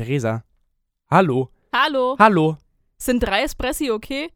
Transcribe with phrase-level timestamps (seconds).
[0.00, 0.44] Theresa.
[1.10, 1.50] Hallo.
[1.74, 2.16] Hallo.
[2.18, 2.56] Hallo.
[2.96, 4.30] Sind drei Espressi okay?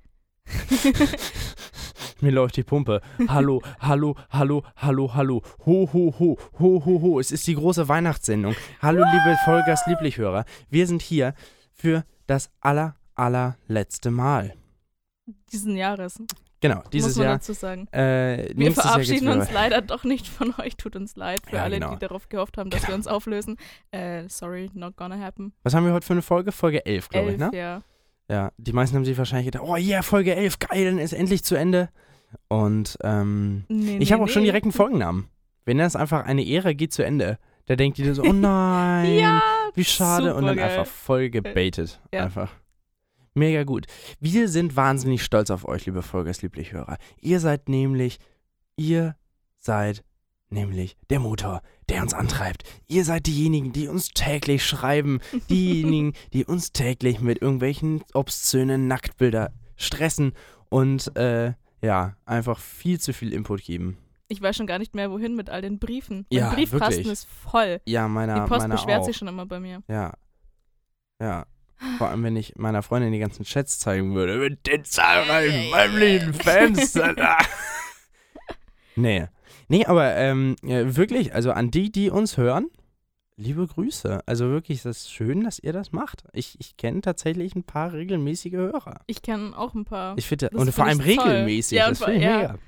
[2.21, 3.01] Mir läuft die Pumpe.
[3.29, 5.41] Hallo, hallo, hallo, hallo, hallo.
[5.65, 7.19] Ho, ho, ho, ho, ho, ho.
[7.19, 8.55] Es ist die große Weihnachtssendung.
[8.83, 10.45] Hallo, liebe Vollgas Lieblichhörer.
[10.69, 11.33] Wir sind hier
[11.73, 14.53] für das aller, allerletzte Mal.
[15.51, 16.23] Diesen Jahres.
[16.65, 17.35] Genau, dieses Jahr.
[17.35, 17.89] dazu sagen.
[17.93, 20.77] Äh, Wir Jahr verabschieden wieder uns leider doch nicht von euch.
[20.79, 21.93] Tut uns leid für Ja, alle, genau.
[21.93, 22.93] die darauf gehofft haben, dass Genau.
[22.93, 23.57] wir uns auflösen.
[23.91, 25.53] Äh, sorry, not gonna happen.
[25.63, 26.53] Was haben wir heute für eine Folge?
[26.53, 27.51] Folge 11, glaube ich, ne?
[27.53, 27.83] ja.
[28.31, 31.45] Ja, die meisten haben sich wahrscheinlich gedacht, oh yeah, Folge 11, geil, dann ist endlich
[31.45, 31.91] zu Ende.
[32.49, 34.47] Und ähm, Nee, ich nee, habe auch schon nee.
[34.49, 35.29] direkt einen Folgennamen.
[35.67, 39.43] Wenn das einfach eine Ära geht zu Ende, da denkt ihr so, oh nein, Ja,
[39.75, 40.35] wie schade.
[40.35, 40.79] Und dann supergeil.
[40.79, 42.01] einfach voll gebaitet.
[42.15, 42.25] Ja.
[42.25, 42.51] Einfach.
[43.35, 43.87] Mega gut.
[44.21, 46.99] Wir sind wahnsinnig stolz auf euch, liebe Folgers Lieblichhörer.
[47.21, 48.19] Ihr seid nämlich,
[48.77, 49.17] ihr
[49.59, 50.05] seid
[50.51, 52.63] nämlich der Motor, der uns antreibt.
[52.87, 55.19] Ihr seid diejenigen, die uns täglich schreiben,
[55.51, 60.33] diejenigen, die uns täglich mit irgendwelchen obszönen Nacktbilder stressen
[60.69, 63.99] und äh, ja, einfach viel zu viel Input geben.
[64.29, 66.25] Ich weiß schon gar nicht mehr, wohin mit all den Briefen.
[66.31, 67.13] Mein Ja, Briefkasten wirklich.
[67.13, 67.81] ist voll.
[67.87, 69.05] Ja, meiner, Die Post meiner beschwert auch.
[69.05, 69.83] sich schon immer bei mir.
[69.89, 70.13] Ja.
[71.21, 71.47] Ja.
[71.99, 74.37] Vor allem, wenn ich meiner Freundin die ganzen Chats zeigen würde.
[74.39, 76.99] Mit den zahlreichen weiblichen Fans.
[78.97, 79.27] Nee.
[79.69, 82.69] Nee, aber ähm, wirklich, also an die, die uns hören,
[83.37, 84.21] liebe Grüße.
[84.27, 86.25] Also wirklich, das ist schön, dass ihr das macht.
[86.33, 89.01] Ich, ich kenne tatsächlich ein paar regelmäßige Hörer.
[89.07, 90.17] Ich kenne auch ein paar.
[90.19, 91.29] Ich finde, und vor allem find ich toll.
[91.31, 91.79] regelmäßig.
[91.79, 92.39] Ja, das finde ich vor- ja.
[92.39, 92.59] mega.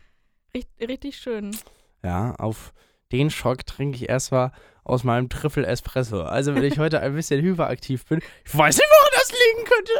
[0.55, 1.57] Richt, richtig schön.
[2.03, 2.73] Ja, auf
[3.13, 4.53] den Schock trinke ich erstmal
[4.85, 6.23] aus meinem Triple Espresso.
[6.23, 9.93] Also wenn ich heute ein bisschen hyperaktiv bin, ich weiß nicht, woran das liegen könnte.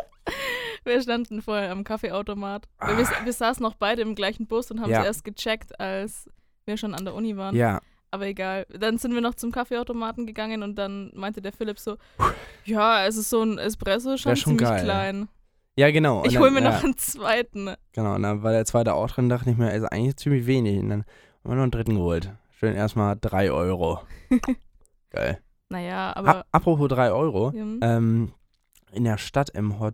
[0.85, 2.67] Wir standen vorher am Kaffeeautomat.
[2.81, 5.01] Wir, wir saßen noch beide im gleichen Bus und haben Ja.
[5.01, 6.31] es erst gecheckt, als
[6.67, 7.55] wir schon an der Uni waren.
[7.57, 7.81] Ja,
[8.13, 8.67] Aber egal.
[8.71, 11.97] Dann sind wir noch zum Kaffeeautomaten gegangen und dann meinte der Philipp so,
[12.65, 14.85] ja, es ist so ein Espresso schon, schon ziemlich geil.
[14.85, 15.29] klein.
[15.77, 16.21] ja genau.
[16.21, 17.75] Und Ich hole mir ja, noch einen zweiten.
[17.93, 20.79] Genau, und dann war der zweite auch drin, dachte ich mir, ist eigentlich ziemlich wenig.
[20.81, 22.31] Und dann haben wir noch einen dritten geholt.
[22.59, 24.01] Schön erstmal 3 Euro.
[25.11, 25.41] Geil.
[25.69, 27.53] Naja, A aber apropos 3 Euro.
[27.55, 28.33] ähm, Ähm,
[28.93, 29.91] in der Stadt im Ho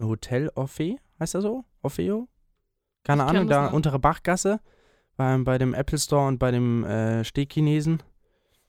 [0.00, 1.64] Hotel Orphe, heißt er so?
[1.82, 2.28] Orfeo?
[3.04, 3.72] Keine Ich Ahnung, da nicht.
[3.74, 4.60] untere Bachgasse.
[5.16, 8.02] Beim, bei dem Apple Store und bei dem äh, Stegchinesen.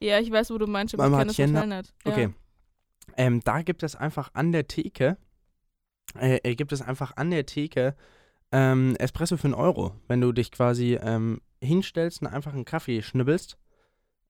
[0.00, 1.94] ja, ich weiß, wo du meinst, aber ich kenne das Hotel nicht.
[2.04, 2.12] Ja.
[2.12, 2.34] Okay.
[3.16, 5.16] Ähm, da gibt es einfach an der Theke,
[6.18, 7.96] äh, äh, gibt es einfach an der Theke
[8.52, 9.92] ähm, Espresso für einen Euro.
[10.06, 13.58] Wenn du dich quasi ähm, hinstellst und einfach einen Kaffee schnibbelst.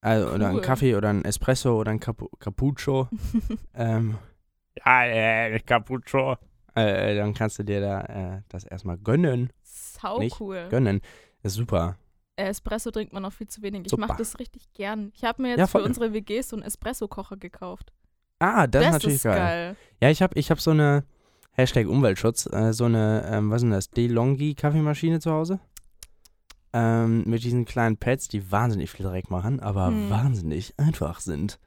[0.00, 0.62] Also, Oder einen Cool.
[0.62, 3.08] Kaffee oder einen Espresso oder einen Capu Cappuccio.
[3.74, 4.16] ähm,
[4.84, 6.36] ja, äh, Cappuccio.
[6.74, 9.50] Äh, dann kannst du dir da äh, das erstmal gönnen.
[9.62, 10.38] Sau Nicht?
[10.40, 10.66] cool.
[10.70, 11.00] Gönnen.
[11.42, 11.96] Das ist super.
[12.36, 13.82] Äh, Espresso trinkt man noch viel zu wenig.
[13.86, 14.06] Ich Super.
[14.08, 15.10] mache das richtig gern.
[15.14, 17.92] Ich habe mir jetzt Ja, für unsere WG so einen Espresso-Kocher gekauft.
[18.38, 19.38] Ah, das, ist Das natürlich ist geil.
[19.38, 19.76] geil.
[20.02, 21.04] Ja, ich habe ich hab so eine,
[21.52, 25.58] Hashtag Umweltschutz, äh, so eine, ähm, was ist denn das, DeLonghi Kaffeemaschine zu Hause.
[26.78, 30.10] Ähm, mit diesen kleinen Pads, die wahnsinnig viel Dreck machen, aber Hm.
[30.10, 31.58] wahnsinnig einfach sind.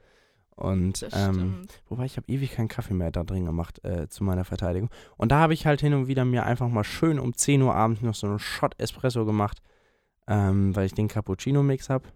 [0.54, 4.44] Und, ähm, wobei ich habe ewig keinen Kaffee mehr da drin gemacht, äh, zu meiner
[4.44, 4.90] Verteidigung.
[5.16, 7.74] Und da habe ich halt hin und wieder mir einfach mal schön um 10 Uhr
[7.74, 9.62] abends noch so einen Shot Espresso gemacht,
[10.28, 12.08] ähm, weil ich den Cappuccino-Mix habe.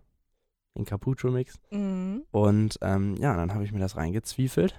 [0.76, 1.58] Den Cappuccino-Mix.
[1.72, 2.22] Mhm.
[2.30, 4.78] Und ähm, ja, dann habe ich mir das reingezwiefelt.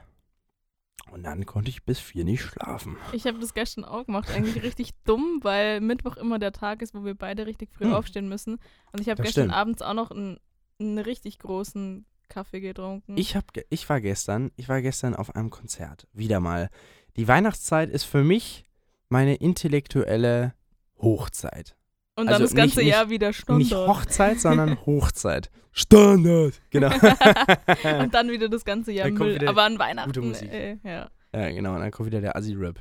[1.11, 2.97] Und dann konnte ich bis vier nicht schlafen.
[3.13, 4.29] Ich habe das gestern auch gemacht.
[4.31, 7.93] Eigentlich richtig dumm, weil Mittwoch immer der Tag ist, wo wir beide richtig früh Hm.
[7.93, 8.55] aufstehen müssen.
[8.91, 9.53] Und ich habe gestern stimmt.
[9.53, 10.39] abends auch noch einen,
[10.79, 13.17] einen richtig großen Kaffee getrunken.
[13.17, 16.07] Ich, hab, ich war gestern, ich war gestern auf einem Konzert.
[16.11, 16.69] Wieder mal.
[17.15, 18.65] Die Weihnachtszeit ist für mich
[19.07, 20.53] meine intellektuelle
[20.97, 21.75] Hochzeit.
[22.17, 23.57] Und also dann das ganze nicht- Jahr wieder Standard.
[23.59, 25.49] Nicht Hochzeit, sondern Hochzeit.
[25.73, 26.61] Standard.
[26.69, 26.87] Genau.
[27.99, 29.45] Und dann wieder das ganze Jahr Müll.
[29.47, 30.09] Aber an Weihnachten.
[30.13, 30.49] gute Musik.
[30.51, 31.09] Äh, ja.
[31.33, 31.73] ja, genau.
[31.75, 32.79] Und dann kommt wieder der Assi-Rap.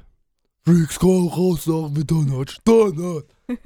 [0.65, 2.53] Freaks, komm raus nach Mitternacht.
[2.53, 3.25] Standard.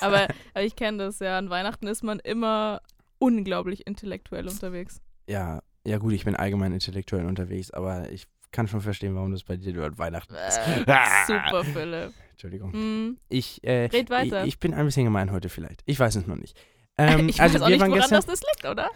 [0.00, 1.36] Aber, aber ich kenne das ja.
[1.36, 2.80] An Weihnachten ist man immer
[3.18, 5.02] unglaublich intellektuell unterwegs.
[5.28, 8.26] Ja, ja gut, ich bin allgemein intellektuell unterwegs, aber ich
[8.56, 10.56] kann schon verstehen, warum das bei dir dort Weihnachten ist.
[10.58, 10.80] Äh,
[11.26, 12.12] super, Philipp.
[12.30, 12.72] Entschuldigung.
[12.72, 13.18] Hm.
[13.28, 14.42] Ich, äh, Red weiter.
[14.42, 15.82] Ich, ich bin ein bisschen gemein heute vielleicht.
[15.84, 16.58] Ich weiß es noch nicht.
[16.98, 18.22] Ähm, ich also weiß auch wir nicht, woran gestern.
[18.26, 18.90] das, liegt, oder?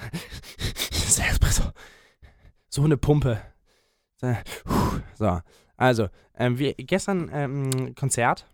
[0.58, 1.64] Das Espresso.
[2.68, 3.40] So eine Pumpe.
[5.14, 5.40] So,
[5.76, 8.46] also, ähm, wir gestern ähm, Konzert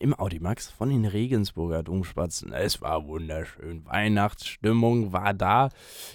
[0.00, 2.52] im Audimax von den Regensburger Domspatzen.
[2.52, 3.84] Es war wunderschön.
[3.86, 5.70] Weihnachtsstimmung war da.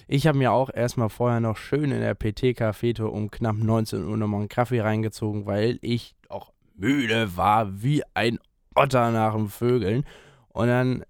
[0.08, 4.16] Ich habe mir auch erstmal vorher noch schön in der PT-Cafete um knapp 19 Uhr
[4.16, 8.38] nochmal einen Kaffee reingezogen, weil ich auch müde war wie ein
[8.74, 10.04] Otter nach dem Vögeln.
[10.48, 11.04] Und dann,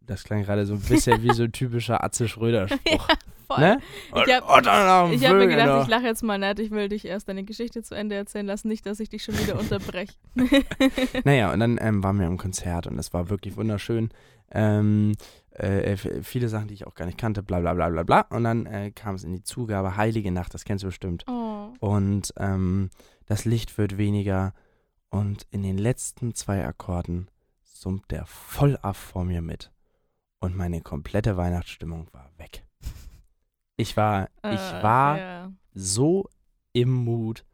[0.00, 3.08] das klang gerade so ein bisschen wie so ein typischer Atze Schröder-Spruch.
[3.46, 3.58] voll.
[3.60, 3.78] Ne?
[4.26, 5.82] Ich hab- Und dann noch Ich habe mir gedacht, noch.
[5.82, 6.58] ich lache jetzt mal nicht.
[6.58, 8.68] Ich will dich erst deine Geschichte zu Ende erzählen lassen.
[8.68, 10.12] Nicht, dass ich dich schon wieder unterbreche.
[11.24, 14.10] Naja, und dann ähm, waren wir im Konzert und es war wirklich wunderschön.
[14.52, 15.12] Ähm,
[15.50, 18.20] äh, viele Sachen, die ich auch gar nicht kannte, bla bla bla bla bla.
[18.36, 21.24] Und dann äh, kam es in die Zugabe, Heilige Nacht, das kennst du bestimmt.
[21.28, 21.72] oh.
[21.80, 22.90] Und ähm,
[23.26, 24.54] das Licht wird weniger
[25.10, 27.28] und in den letzten zwei Akkorden
[27.64, 29.72] summt der voll ab vor mir mit.
[30.38, 32.64] Und meine komplette Weihnachtsstimmung war weg.
[33.76, 35.52] Ich war, ich Äh, war Ja.
[35.74, 36.28] so
[36.72, 37.44] im Mut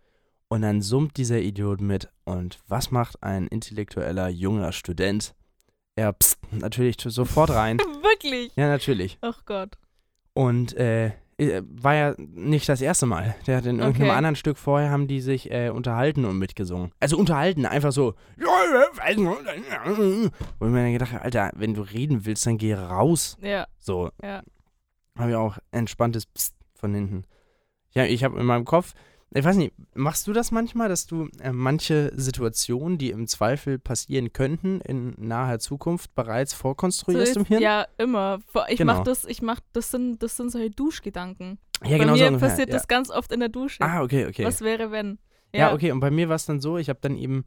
[0.48, 2.08] und dann summt dieser Idiot mit.
[2.24, 5.34] Und was macht ein intellektueller junger Student?
[5.96, 7.78] Er pst, natürlich sofort rein.
[8.02, 8.52] Wirklich?
[8.56, 9.18] Ja, natürlich.
[9.20, 9.76] Ach Gott.
[10.34, 11.08] Und äh,
[11.38, 13.34] äh, war ja nicht das erste Mal.
[13.46, 14.16] Der hat in irgendeinem Okay.
[14.16, 16.92] anderen Stück vorher haben die sich äh, unterhalten und mitgesungen.
[17.00, 18.14] Also unterhalten, einfach so.
[18.38, 23.36] Wo ich mir dann gedacht habe, Alter, wenn du reden willst, dann geh raus.
[23.42, 24.42] Ja, So, ja.
[25.18, 27.24] Habe ich auch entspanntes Psst von hinten.
[27.92, 28.94] Ja, ich habe in meinem Kopf,
[29.34, 33.78] ich weiß nicht, machst du das manchmal, dass du äh, manche Situationen, die im Zweifel
[33.78, 37.62] passieren könnten, in naher Zukunft bereits vorkonstruierst So im ist- Hirn?
[37.62, 38.40] Ja, immer.
[38.68, 38.94] Ich Genau.
[38.98, 41.58] mach das, ich mach, das sind, das sind solche Duschgedanken.
[41.82, 42.48] Ja, Bei genau so mir ungefähr.
[42.48, 42.74] passiert ja.
[42.74, 43.80] das ganz oft in der Dusche.
[43.82, 44.44] Ah, okay, okay.
[44.44, 45.18] Was wäre, wenn?
[45.54, 47.44] Ja, okay, und bei mir war es dann so, ich habe dann eben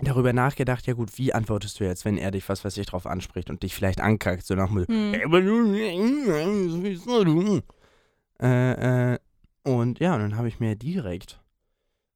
[0.00, 3.06] darüber nachgedacht, ja gut, wie antwortest du jetzt, wenn er dich, was weiß ich, drauf
[3.06, 5.14] anspricht und dich vielleicht ankackt, so nach dem Hm.
[5.14, 5.40] "Ey, aber?
[8.42, 9.18] Äh, äh,
[9.62, 11.40] und ja, und dann habe ich mir direkt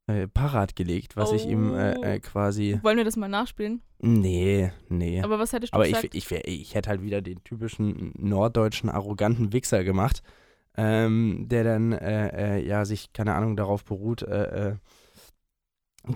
[0.08, 2.02] äh, parat gelegt, was ich ihm äh, Oh.
[2.02, 2.78] äh, quasi.
[2.82, 3.82] Wollen wir das mal nachspielen?
[4.00, 5.20] Nee, nee.
[5.22, 6.14] Aber was hättest du Aber ich, gesagt?
[6.14, 10.22] ich, wär, ich hätte halt wieder den typischen norddeutschen arroganten Wichser gemacht,
[10.76, 14.76] ähm, der dann, äh, äh, ja, sich, keine Ahnung, darauf beruht, äh,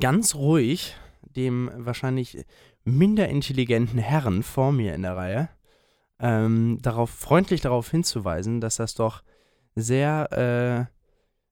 [0.00, 0.94] ganz ruhig
[1.30, 2.44] dem wahrscheinlich
[2.84, 5.48] minder intelligenten Herren vor mir in der Reihe
[6.22, 9.22] ähm, darauf, freundlich darauf hinzuweisen, dass das doch
[9.74, 10.88] sehr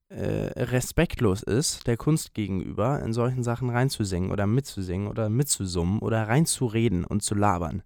[0.09, 5.99] äh, äh, respektlos ist, der Kunst gegenüber, in solchen Sachen reinzusingen oder mitzusingen oder mitzusummen
[5.99, 7.83] oder reinzureden und zu labern.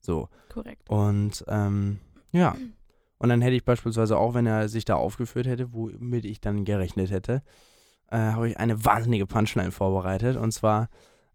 [0.00, 0.28] So.
[0.52, 0.88] Korrekt.
[0.90, 2.00] Und ähm,
[2.32, 2.56] ja.
[3.18, 6.64] Und dann hätte ich beispielsweise auch, wenn er sich da aufgeführt hätte, womit ich dann
[6.64, 7.42] gerechnet hätte,
[8.10, 10.36] äh, habe ich eine wahnsinnige Punchline vorbereitet.
[10.36, 10.88] Und zwar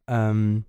[0.10, 0.66] ähm,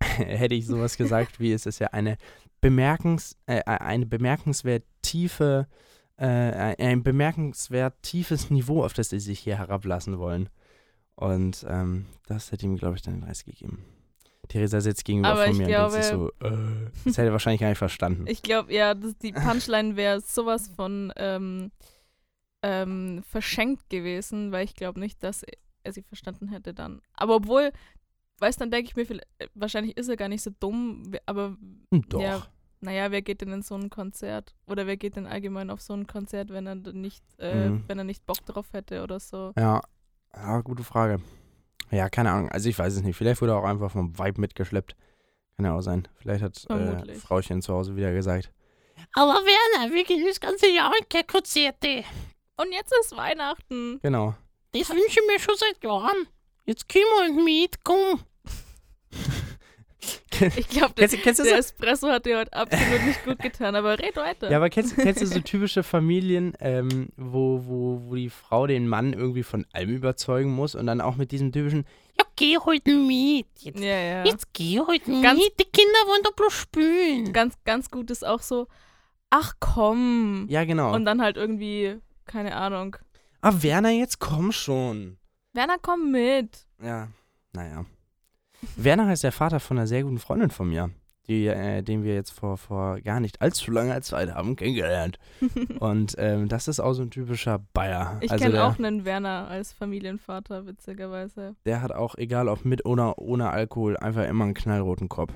[0.00, 2.16] hätte ich sowas gesagt, wie es ist ja eine,
[2.60, 5.66] bemerkens, äh, eine bemerkenswert tiefe,
[6.16, 10.48] äh, ein bemerkenswert tiefes Niveau, auf das sie sich hier herablassen wollen.
[11.14, 13.84] Und ähm, das hätte ihm, glaube ich, dann den Rest gegeben.
[14.48, 17.32] Theresa sitzt gegenüber Aber von mir und denkt sich so, glaube- äh, das hätte er
[17.32, 18.24] wahrscheinlich gar nicht verstanden.
[18.28, 21.70] Ich glaube, ja, das, die Punchline wäre sowas von ähm,
[22.62, 25.44] ähm, verschenkt gewesen, weil ich glaube nicht, dass
[25.82, 27.00] er sie verstanden hätte dann.
[27.14, 27.70] Aber obwohl,
[28.40, 31.56] weißt dann denke ich mir, viel- äh, wahrscheinlich ist er gar nicht so dumm, aber
[31.92, 32.20] Hm, Doch.
[32.20, 32.46] Ja,
[32.80, 34.54] naja, wer geht denn in so ein Konzert?
[34.66, 37.84] Oder wer geht denn allgemein auf so ein Konzert, wenn er nicht, äh, Mhm.
[37.86, 39.52] wenn er nicht Bock drauf hätte oder so?
[39.58, 39.82] Ja.
[40.34, 41.20] ja, gute Frage.
[41.90, 42.48] Ja, keine Ahnung.
[42.50, 43.16] Also ich weiß es nicht.
[43.16, 44.94] Vielleicht wurde er auch einfach vom Vibe mitgeschleppt.
[45.56, 46.08] Kann ja auch sein.
[46.14, 47.14] Vielleicht hat äh.
[47.16, 48.50] Frauchen zu Hause wieder gesagt.
[49.14, 52.04] Aber Werner, wir gehen das ganze Jahr in keine Konzerte.
[52.56, 53.98] Und jetzt ist Weihnachten.
[54.02, 54.34] Genau.
[54.72, 56.28] Das wünsche ich mir schon seit Jahren.
[56.64, 57.02] Jetzt komm
[57.36, 58.20] und mit, komm.
[60.56, 61.54] Ich glaube, der, Kennst, der so?
[61.54, 64.50] Espresso hat dir heute absolut nicht gut getan, aber red weiter.
[64.50, 68.88] Ja, aber kennst, kennst du so typische Familien, ähm, wo, wo, wo die Frau den
[68.88, 71.84] Mann irgendwie von allem überzeugen muss und dann auch mit diesem typischen,
[72.18, 73.46] Ja, geh heute mit.
[73.58, 74.24] Jetzt, ja, ja.
[74.24, 75.52] jetzt geh heute Ganz- mit.
[75.60, 77.32] Die Kinder wollen doch bloß spielen.
[77.32, 78.66] Ganz, ganz gut ist auch so,
[79.30, 80.46] ach komm.
[80.48, 80.94] ja genau.
[80.94, 82.96] Und dann halt irgendwie, keine Ahnung.
[83.42, 85.18] ah, Werner, jetzt komm schon.
[85.52, 86.66] Werner, komm mit.
[86.82, 87.08] Ja,
[87.52, 87.84] naja.
[88.76, 90.90] Werner ist der Vater von einer sehr guten Freundin von mir,
[91.26, 95.18] die, äh, den wir jetzt vor, vor gar nicht allzu langer Zeit haben kennengelernt.
[95.80, 98.18] Und ähm, das ist auch so ein typischer Bayer.
[98.20, 101.56] Ich also kenne auch einen Werner als Familienvater, witzigerweise.
[101.64, 105.32] der hat auch, egal ob mit oder ohne Alkohol, einfach immer einen knallroten Kopf.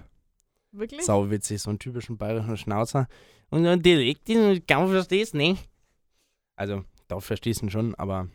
[0.72, 1.02] Wirklich?
[1.02, 3.06] Sau witzig, so einen typischen bayerischen Schnauzer.
[3.50, 4.26] Und dann direkt,
[4.66, 5.56] kaum verstehst, ne?
[6.56, 8.28] Also, doch verstehst du ihn schon, aber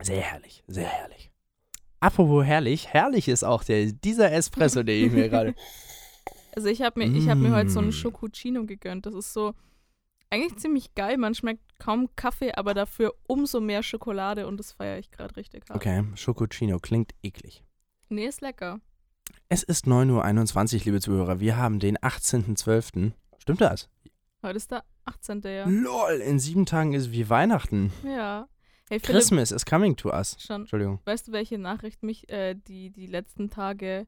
[0.00, 1.31] sehr herrlich, sehr herrlich.
[2.02, 5.54] Apropos herrlich, herrlich ist auch der, dieser Espresso, den ich mir gerade.
[6.54, 7.84] Also ich habe mir, ich hab mir heute so Mm.
[7.84, 9.06] einen Schokuccino gegönnt.
[9.06, 9.54] Das ist so
[10.28, 11.16] eigentlich ziemlich geil.
[11.16, 15.62] Man schmeckt kaum Kaffee, aber dafür umso mehr Schokolade und das feiere ich gerade richtig
[15.70, 15.76] hart.
[15.76, 17.64] Okay, Schokocino klingt eklig.
[18.10, 18.80] Nee, ist lecker.
[19.48, 21.40] Es ist 9.21 Uhr, liebe Zuhörer.
[21.40, 23.12] Wir haben den 18.12.
[23.38, 23.88] Stimmt das?
[24.42, 25.40] Heute ist der 18.
[25.44, 25.64] Ja.
[25.66, 27.94] LOL, in sieben Tagen ist wie Weihnachten.
[28.04, 28.46] Ja.
[28.92, 30.36] Hey Philipp, Christmas is coming to us.
[30.38, 31.00] schon, Entschuldigung.
[31.06, 34.06] weißt du, welche Nachricht mich äh, die, die letzten Tage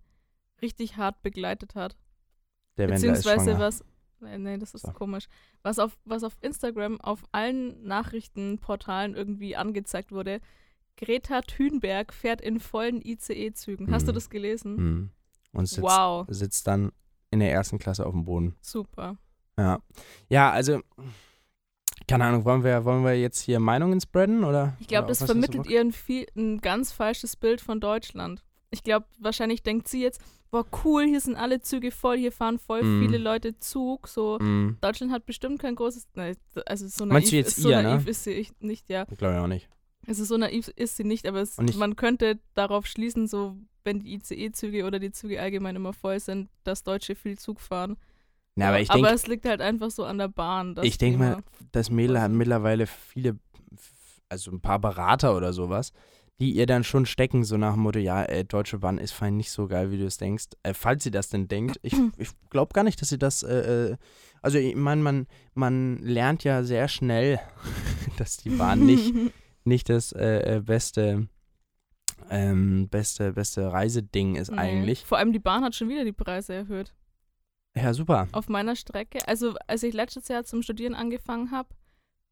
[0.60, 1.96] richtig hart begleitet hat?
[2.76, 3.58] Der ist Beziehungsweise schwanger.
[3.60, 3.82] was.
[4.20, 4.92] Nee, nee, das ist So.
[4.92, 5.26] komisch.
[5.62, 10.40] Was auf, was auf Instagram auf allen Nachrichtenportalen irgendwie angezeigt wurde,
[10.96, 13.90] Greta Thunberg fährt in vollen ICE-Zügen.
[13.90, 14.14] Hast du Mhm.
[14.14, 14.76] das gelesen?
[14.76, 15.10] Mhm.
[15.52, 16.92] Und sitzt, Wow, sitzt dann
[17.30, 18.54] in der ersten Klasse auf dem Boden.
[18.60, 19.16] super.
[19.58, 19.80] Ja.
[20.28, 20.80] Ja, also,
[22.08, 24.44] keine Ahnung, wollen wir, wollen wir jetzt hier Meinungen spreaden?
[24.44, 28.42] Oder, Ich glaube, das vermittelt ihr ein, viel, ein ganz falsches Bild von Deutschland.
[28.70, 30.20] Ich glaube, wahrscheinlich denkt sie jetzt,
[30.50, 33.02] boah, cool, hier sind alle Züge voll, hier fahren voll Mhm.
[33.02, 34.08] viele Leute Zug.
[34.08, 34.78] So, Mhm.
[34.80, 36.08] Deutschland hat bestimmt kein großes.
[36.14, 37.82] Nein, also so naiv, Meinst du jetzt so ihr, ne?
[37.94, 39.04] naiv ist sie ich- nicht, ja.
[39.04, 39.68] Glaube ich auch nicht.
[40.06, 43.56] Also so naiv ist sie nicht, aber es, Und ich- man könnte darauf schließen, so
[43.84, 47.96] wenn die ICE-Züge oder die Züge allgemein immer voll sind, dass Deutsche viel Zug fahren.
[48.56, 50.76] Na, aber ich aber denke, es liegt halt einfach so an der Bahn.
[50.82, 51.42] ich denke mal,
[51.72, 53.38] das Mädel hat mittlerweile viele,
[54.28, 55.92] also ein paar Berater oder sowas,
[56.38, 59.36] die ihr dann schon stecken, so nach dem Motto, ja, äh, Deutsche Bahn ist fein
[59.36, 60.46] nicht so geil, wie du es denkst.
[60.62, 61.78] Äh, falls sie das denn denkt.
[61.82, 63.96] Ich, ich glaube gar nicht, dass sie das, äh, äh,
[64.42, 67.40] also ich meine, man, man lernt ja sehr schnell,
[68.18, 69.14] dass die Bahn nicht,
[69.64, 71.28] nicht das äh, äh, beste,
[72.30, 74.58] ähm, beste, beste Reiseding ist Nee.
[74.58, 75.04] eigentlich.
[75.04, 76.94] Vor allem die Bahn hat schon wieder die Preise erhöht.
[77.76, 78.28] Ja, super.
[78.32, 81.68] Auf meiner Strecke, also als ich letztes Jahr zum Studieren angefangen habe,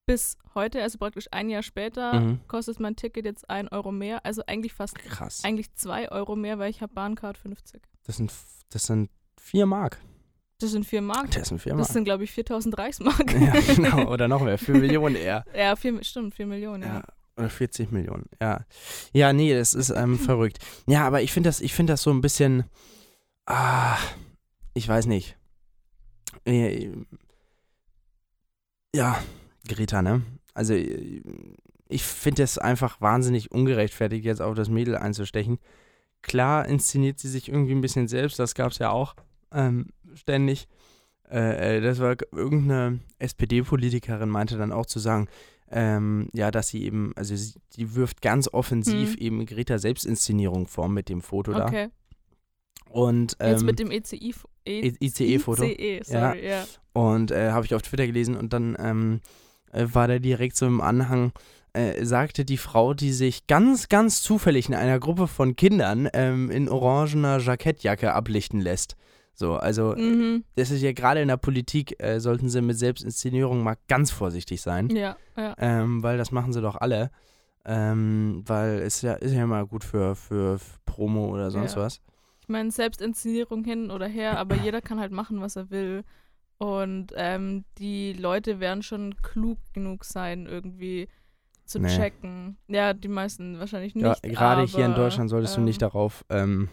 [0.06, 2.40] bis heute, also praktisch ein Jahr später, Mhm.
[2.49, 4.25] kostet mein Ticket jetzt ein Euro mehr.
[4.25, 5.44] Also eigentlich fast, Krass.
[5.44, 7.82] eigentlich zwei Euro mehr, weil ich habe Bahncard 50.
[8.04, 8.32] Das sind,
[8.70, 9.99] das sind vier Mark.
[10.58, 11.30] Das sind vier Mark.
[11.32, 11.87] Das sind vier Mark.
[11.87, 13.32] Das sind, glaube ich, 4000 Reichsmark.
[13.32, 14.11] ja, genau.
[14.12, 14.58] Oder noch mehr.
[14.58, 15.44] Vier Millionen eher.
[15.56, 16.94] Ja, vier, stimmt, 4 Millionen, ja.
[16.99, 17.04] Ja.
[17.37, 18.64] Oder 40 Millionen, ja.
[19.12, 20.58] Ja, nee, das ist ähm, verrückt.
[20.87, 22.64] Ja, aber ich finde das, ich finde das so ein bisschen,
[23.46, 23.96] ah,
[24.75, 25.37] ich weiß nicht.
[26.45, 26.91] Äh,
[28.95, 29.23] ja,
[29.69, 30.23] Greta, ne?
[30.55, 31.23] Also, äh,
[31.88, 35.59] ich finde es einfach wahnsinnig ungerechtfertigt, jetzt auf das Mädel einzustechen.
[36.23, 39.14] Klar inszeniert sie sich irgendwie ein bisschen selbst, das gab es ja auch
[39.52, 40.69] ähm, ständig.
[41.31, 45.29] Äh, äh, das war irgendeine SPD-Politikerin, meinte dann auch zu sagen,
[45.71, 49.19] ähm, ja, dass sie eben, also sie, die wirft ganz offensiv Hm.
[49.19, 51.67] eben Greta Selbstinszenierung vor mit dem Foto da.
[52.92, 54.34] Und Jetzt ähm, mit dem ECI
[54.66, 55.64] e ICE-Foto.
[55.64, 56.64] ICE, sorry, ja.
[56.92, 59.20] Und äh, habe ich auf Twitter gelesen und dann ähm,
[59.72, 61.32] äh, war da direkt so im Anhang,
[61.72, 66.50] äh, sagte die Frau, die sich ganz, ganz zufällig in einer Gruppe von Kindern ähm,
[66.50, 68.94] in orangener Jackettjacke ablichten lässt.
[69.34, 70.44] So, also Mhm.
[70.56, 74.61] das ist ja gerade in der Politik, äh, sollten sie mit Selbstinszenierung mal ganz vorsichtig
[74.61, 75.54] sein, Ja, ja.
[75.58, 77.11] ähm, weil das machen sie doch alle.
[77.64, 81.82] Ähm, weil es ja, ist ja immer gut für, für, für Promo oder sonst Ja.
[81.82, 82.00] was.
[82.42, 86.04] Ich meine, Selbstinszenierung hin oder her, aber jeder kann halt machen, was er will.
[86.58, 91.08] Und ähm, die Leute werden schon klug genug sein, irgendwie
[91.64, 91.88] zu Nee.
[91.96, 92.56] checken.
[92.68, 94.04] Ja, die meisten wahrscheinlich nicht.
[94.04, 96.68] Ja, gerade hier in Deutschland solltest du nicht ähm, darauf ähm,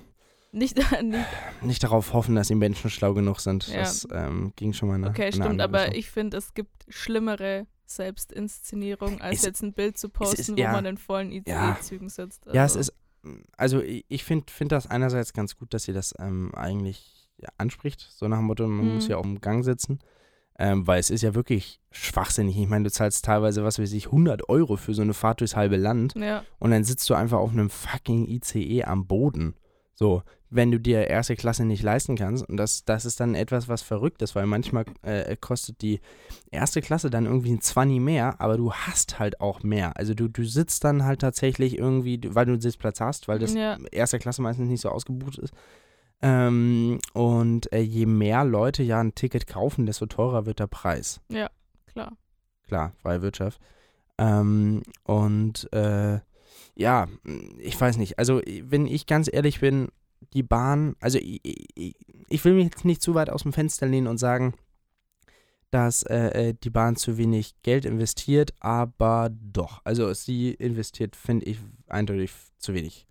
[0.52, 1.26] Nicht, nicht
[1.62, 3.68] nicht darauf hoffen, dass die Menschen schlau genug sind.
[3.68, 3.80] Ja.
[3.80, 7.66] Das ähm, ging schon mal in eine, okay, stimmt, aber ich finde, es gibt schlimmere
[7.86, 10.72] Selbstinszenierung, als Es- jetzt ein Bild zu posten, ist- wo ja.
[10.72, 11.72] man in vollen Ja.
[11.72, 12.46] ICE-Zügen sitzt.
[12.48, 12.94] Ja, es Also, ist,
[13.58, 18.02] also ich, finde find das einerseits ganz gut, dass sie das ähm, eigentlich ja, anspricht,
[18.02, 18.94] so nach dem Motto, man Mhm.
[18.96, 20.00] muss ja auch im Gang sitzen,
[20.58, 22.58] ähm, weil es ist ja wirklich schwachsinnig.
[22.58, 25.56] Ich meine, du zahlst teilweise, was weiß ich, 100 Euro für so eine Fahrt durchs
[25.56, 29.56] halbe Land Ja, und dann sitzt du einfach auf einem fucking ICE am Boden.
[29.96, 32.48] So, wenn du dir erste Klasse nicht leisten kannst.
[32.50, 36.00] Und das, das ist dann etwas, was verrückt ist, weil manchmal äh, kostet die
[36.52, 39.96] erste Klasse dann irgendwie ein 20 mehr, aber du hast halt auch mehr.
[39.98, 43.54] Also du, du sitzt dann halt tatsächlich irgendwie, weil du einen Sitzplatz hast, weil das
[43.54, 43.78] Ja.
[43.92, 45.54] erste Klasse meistens nicht so ausgebucht ist.
[46.22, 51.22] Ähm, und äh, je mehr Leute ja ein Ticket kaufen, desto teurer wird der Preis
[51.30, 51.50] ja,
[51.88, 52.18] klar.
[52.68, 53.62] klar, freie Wirtschaft.
[54.18, 56.20] Ähm, und äh,
[56.76, 57.08] ja,
[57.60, 58.20] ich weiß nicht.
[58.20, 59.90] Also, wenn ich ganz ehrlich bin,
[60.34, 61.96] die Bahn, also ich, ich,
[62.28, 64.54] ich will mich jetzt nicht zu weit aus dem Fenster lehnen und sagen,
[65.72, 69.82] dass äh, äh, die Bahn zu wenig Geld investiert, aber doch.
[69.84, 73.06] Also, sie investiert, finde ich, eindeutig zu wenig.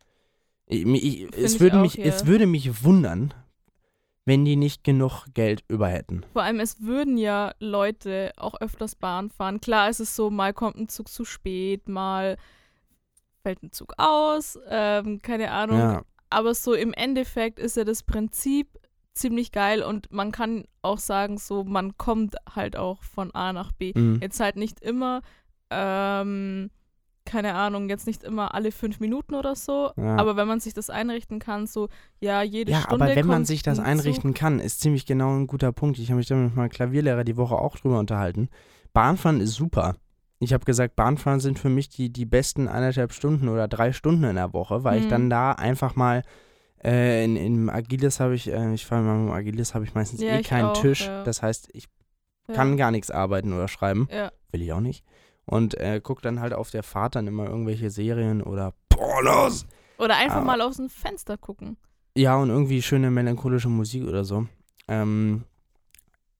[0.67, 2.05] Ich, es, würde auch, mich, ja.
[2.05, 3.33] es würde mich wundern,
[4.27, 6.25] wenn die nicht genug Geld über hätten.
[6.33, 9.61] Vor allem, es würden ja Leute auch öfters Bahn fahren.
[9.61, 12.37] Klar ist es so, mal kommt ein Zug zu spät, mal
[13.43, 15.79] fällt ein Zug aus, ähm, keine Ahnung.
[15.79, 18.69] Ja, Aber so im Endeffekt ist ja das Prinzip
[19.15, 23.73] ziemlich geil und man kann auch sagen, so man kommt halt auch von A nach
[23.73, 23.93] B.
[23.95, 24.21] mhm.
[24.23, 25.23] Jetzt halt nicht immer,
[25.71, 26.71] ähm,
[27.25, 29.91] keine Ahnung, jetzt nicht immer alle fünf Minuten oder so.
[29.97, 30.17] Ja.
[30.17, 31.89] Aber wenn man sich das einrichten kann, so
[32.21, 35.37] ja, jede Ja, Stunde aber wenn man sich das ein einrichten kann, ist ziemlich genau
[35.37, 35.99] ein guter Punkt.
[35.99, 38.49] Ich habe mich da mit meinem Klavierlehrer die Woche auch drüber unterhalten.
[38.95, 39.97] Bahnfahren ist super.
[40.41, 44.25] Ich habe gesagt, Bahnfahren sind für mich die, die besten eineinhalb Stunden oder drei Stunden
[44.25, 45.11] in der Woche, weil ich Mhm.
[45.11, 46.23] dann da einfach mal
[46.85, 50.21] äh, in, in Agilis habe ich, äh, ich fahre mal mit Agilis, habe ich meistens
[50.23, 51.07] Ja, eh ich keinen auch, Tisch.
[51.07, 51.25] ja.
[51.25, 51.89] Das heißt, ich
[52.47, 52.55] Ja.
[52.55, 54.09] kann gar nichts arbeiten oder schreiben.
[54.53, 55.05] Will ich auch nicht.
[55.45, 59.67] Und äh, guckt dann halt auf der Fahrt dann immer irgendwelche Serien oder Pornos.
[59.99, 61.77] Oder einfach Aber- mal aus dem Fenster gucken.
[62.17, 64.47] Ja, und irgendwie schöne melancholische Musik oder so.
[64.87, 65.45] Ähm,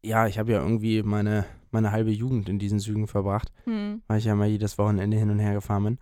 [0.03, 4.03] ja, ich habe ja irgendwie meine, meine halbe Jugend in diesen Zügen verbracht, Hm.
[4.07, 5.99] weil ich ja mal jedes Wochenende hin und her gefahren bin.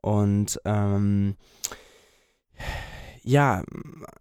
[0.00, 1.34] Und ähm,
[3.22, 3.60] ja,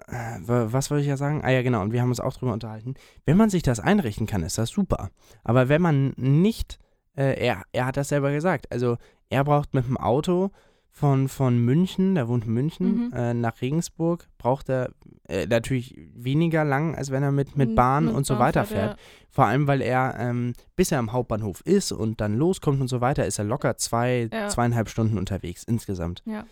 [0.07, 1.41] äh, wa- was wollte ich ja sagen?
[1.43, 2.95] Ah ja, genau, und wir haben uns auch drüber unterhalten.
[3.25, 5.09] Wenn man sich das einrichten kann, ist das super.
[5.43, 6.79] Aber wenn man nicht,
[7.15, 8.97] äh, er, er hat das selber gesagt, also
[9.29, 10.51] er braucht mit dem Auto
[10.91, 13.13] von, von München, der wohnt in München, Mhm.
[13.13, 14.91] äh, nach Regensburg, braucht er
[15.27, 18.41] äh, natürlich weniger lang, als wenn er mit, mit M- Bahn mit und so Bahn
[18.43, 18.99] weiter fährt, fährt.
[19.29, 23.01] Vor allem, weil er, ähm, bis er am Hauptbahnhof ist und dann loskommt und so
[23.01, 24.47] weiter, ist er locker zwei, Ja.
[24.47, 26.23] zweieinhalb Stunden unterwegs insgesamt.
[26.25, 26.45] Ja.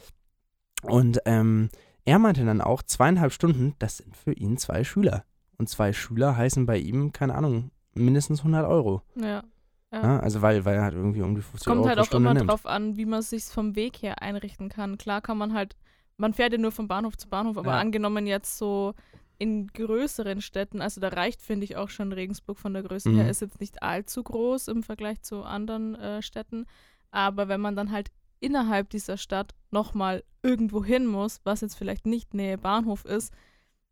[0.83, 1.69] Und ähm,
[2.03, 5.23] er meinte dann auch, zweieinhalb Stunden, das sind für ihn zwei Schüler.
[5.57, 9.01] Und zwei Schüler heißen bei ihm, keine Ahnung, mindestens 100 Euro.
[9.15, 9.43] Ja.
[9.91, 10.01] Ja.
[10.01, 12.01] Ja, also weil, weil er halt irgendwie um die 50 Es kommt Euro halt pro
[12.03, 12.49] auch Stunde immer nimmt.
[12.49, 14.97] drauf an, wie man es sich vom Weg her einrichten kann.
[14.97, 15.77] Klar kann man halt,
[16.17, 17.79] man fährt ja nur von Bahnhof zu Bahnhof, aber Ja.
[17.79, 18.93] angenommen jetzt so
[19.37, 23.15] in größeren Städten, also da reicht, finde ich, auch schon Regensburg von der Größe Mhm.
[23.17, 26.65] her, ist jetzt nicht allzu groß im Vergleich zu anderen äh, Städten.
[27.11, 32.05] Aber wenn man dann halt innerhalb dieser Stadt nochmal irgendwo hin muss, was jetzt vielleicht
[32.05, 33.33] nicht Nähe Bahnhof ist,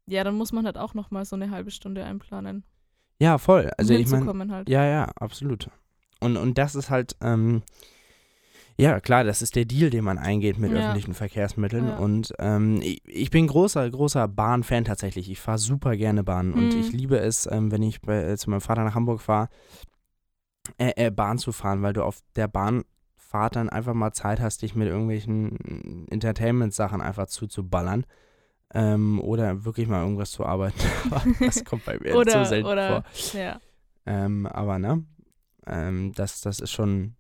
[0.06, 2.64] ja, dann muss man halt auch nochmal so eine halbe Stunde einplanen.
[3.20, 3.66] Ja, voll.
[3.66, 4.70] Um Also ich meine, halt.
[4.70, 5.70] Ja, ja, absolut.
[6.20, 7.64] Und, und das ist halt, ähm,
[8.78, 10.78] ja klar, das ist der Deal, den man eingeht mit Ja.
[10.80, 11.88] öffentlichen Verkehrsmitteln.
[11.88, 11.96] Ja.
[11.98, 15.30] Und ähm, ich, ich bin großer, großer Bahn-Fan tatsächlich.
[15.30, 16.80] Ich fahre super gerne Bahn und Mhm.
[16.80, 19.50] ich liebe es, ähm, wenn ich bei, äh, zu meinem Vater nach Hamburg fahre,
[20.78, 24.62] äh, äh, Bahn zu fahren, weil du auf der Bahnfahrt dann einfach mal Zeit hast,
[24.62, 28.06] dich mit irgendwelchen Entertainment-Sachen einfach zuzuballern.
[28.76, 30.80] Ähm, oder wirklich mal irgendwas zu arbeiten.
[31.40, 33.40] Das kommt bei mir Oder, zu selten oder, vor.
[33.40, 33.60] ja.
[34.08, 35.06] Ähm, aber ne,
[35.68, 37.16] ähm, das, das ist schon,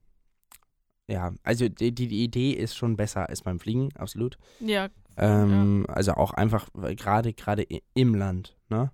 [1.07, 4.37] ja, also die, die Idee ist schon besser als beim Fliegen, absolut.
[4.59, 8.91] Ja, Ähm, Also auch einfach weil gerade gerade im Land, ne?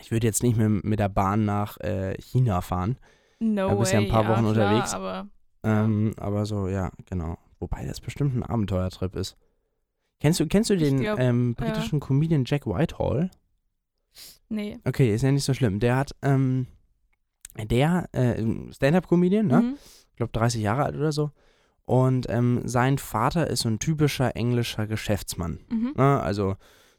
[0.00, 2.98] Ich würde jetzt nicht mit, mit der Bahn nach äh, China fahren,
[3.38, 4.06] no Da bist du ja way.
[4.06, 4.94] ein paar Wochen klar, unterwegs.
[4.94, 5.28] Aber
[5.62, 7.38] ähm, aber so, ja, genau.
[7.58, 9.36] Wobei das bestimmt ein Abenteuertrip ist.
[10.20, 11.64] Kennst du, kennst du den glaub, ähm, ja.
[11.64, 13.30] britischen Comedian Jack Whitehall?
[14.48, 14.78] nee.
[14.84, 15.80] Okay, ist ja nicht so schlimm.
[15.80, 16.66] Der hat, ähm,
[17.56, 19.60] der, äh, Stand-Up-Comedian, ne?
[19.62, 19.76] Mhm.
[20.14, 21.32] Ich glaube 30 Jahre alt oder so.
[21.84, 25.58] Und ähm, sein Vater ist so ein typischer englischer Geschäftsmann.
[25.68, 25.92] Mhm.
[25.96, 26.20] Ne?
[26.20, 26.54] Also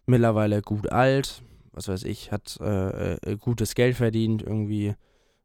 [0.06, 4.94] mittlerweile gut alt, was weiß ich, hat äh, äh, gutes Geld verdient, irgendwie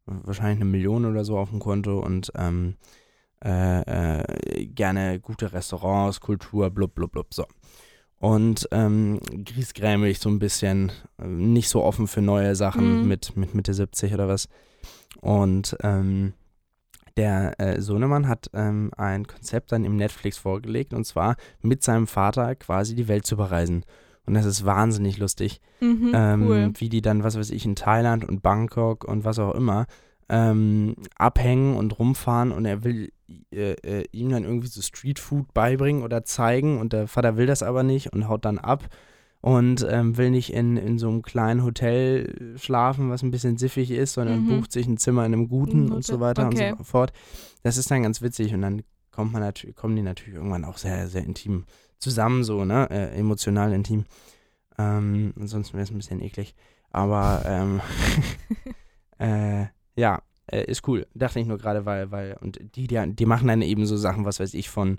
[0.05, 2.75] wahrscheinlich eine Million oder so auf dem Konto und ähm,
[3.45, 7.47] äh, äh, gerne gute Restaurants, Kultur, blub, blub, blub, so.
[8.19, 13.09] Und ähm, griesgrämig so ein bisschen, äh, nicht so offen für neue Sachen Mhm.
[13.09, 14.49] mit, mit Mitte 70 oder was.
[15.23, 16.35] Und ähm,
[17.17, 22.07] der äh, Sohnemann hat ähm, ein Konzept dann im Netflix vorgelegt und zwar mit seinem
[22.07, 23.85] Vater quasi die Welt zu bereisen.
[24.27, 26.73] Und das ist wahnsinnig lustig, Mhm, ähm, cool.
[26.77, 29.87] wie die dann, was weiß ich, in Thailand und Bangkok und was auch immer
[30.29, 33.11] ähm, abhängen und rumfahren und er will
[33.53, 37.63] äh, äh, ihm dann irgendwie so Streetfood beibringen oder zeigen und der Vater will das
[37.65, 38.85] aber nicht und haut dann ab
[39.41, 43.91] und ähm, will nicht in, in so einem kleinen Hotel schlafen, was ein bisschen siffig
[43.91, 44.49] ist, sondern Mhm.
[44.49, 46.73] bucht sich ein Zimmer in einem guten Ein und so weiter okay.
[46.73, 47.13] und so fort.
[47.63, 50.79] Das ist dann ganz witzig und dann kommt man natürlich, kommen die natürlich irgendwann auch
[50.79, 51.65] sehr, sehr intim
[51.99, 52.89] zusammen, so, ne?
[52.91, 54.05] Äh, emotional intim.
[54.79, 56.55] Ähm, ansonsten wäre es ein bisschen eklig.
[56.91, 57.81] Aber ähm,
[59.19, 61.07] äh, ja, äh, ist cool.
[61.15, 64.25] Dachte ich nur gerade, weil, weil, und die, die, die machen dann eben so Sachen,
[64.25, 64.99] was weiß ich, von,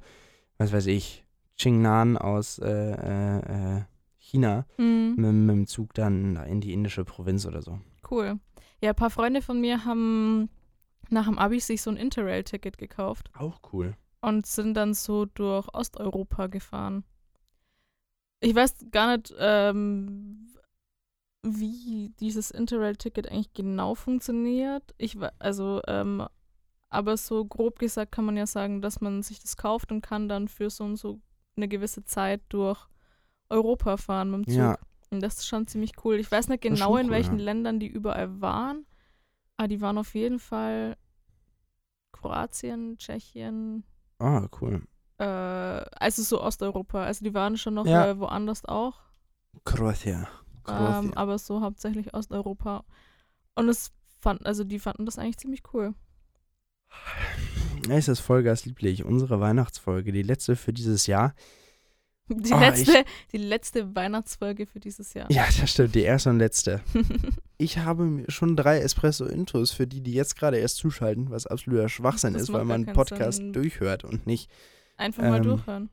[0.57, 1.25] was weiß ich,
[1.57, 3.37] Qingnan aus äh, äh,
[3.77, 3.81] äh,
[4.31, 5.15] China Mhm.
[5.17, 7.79] mit, mit dem Zug dann in die indische Provinz oder so.
[8.09, 8.39] Cool.
[8.81, 10.49] Ja, ein paar Freunde von mir haben
[11.09, 13.95] nach dem Abi sich so ein Interrail-Ticket gekauft Auch cool.
[14.21, 17.03] und sind dann so durch Osteuropa gefahren.
[18.39, 20.47] Ich weiß gar nicht, ähm,
[21.43, 24.83] wie dieses Interrail-Ticket eigentlich genau funktioniert.
[24.97, 26.25] Ich also, ähm,
[26.89, 30.27] aber so grob gesagt kann man ja sagen, dass man sich das kauft und kann
[30.29, 31.19] dann für so und so
[31.55, 32.87] eine gewisse Zeit durch
[33.51, 34.57] Europa fahren mit dem Zug.
[34.57, 34.77] Ja.
[35.11, 36.15] Und das ist schon ziemlich cool.
[36.15, 37.45] Ich weiß nicht Das genau, in cool, welchen ja.
[37.45, 38.85] Ländern die überall waren,
[39.57, 40.95] aber die waren auf jeden Fall
[42.13, 43.83] Kroatien, Tschechien,
[44.19, 44.81] Ah, cool.
[45.17, 47.03] äh, also so Osteuropa.
[47.03, 48.07] Also die waren schon noch Ja.
[48.07, 48.99] äh, woanders auch,
[49.65, 50.27] Kroatien.
[50.67, 52.83] ähm, aber so hauptsächlich Osteuropa.
[53.55, 55.93] Und es fand, also die fanden das eigentlich ziemlich cool.
[57.89, 59.03] es ist Vollgas lieblich.
[59.03, 61.33] Unsere Weihnachtsfolge, die letzte für dieses Jahr.
[62.39, 65.29] Die, Oh, letzte, die letzte Weihnachtsfolge für dieses Jahr.
[65.31, 66.81] Ja, das stimmt, die erste und letzte.
[67.57, 71.89] Ich habe mir schon drei Espresso-Intros für die, die jetzt gerade erst zuschalten, was absoluter
[71.89, 74.49] Schwachsinn Das ist, weil man keinen Podcast durchhört und nicht
[74.97, 75.89] Einfach mal Ähm, durchhören.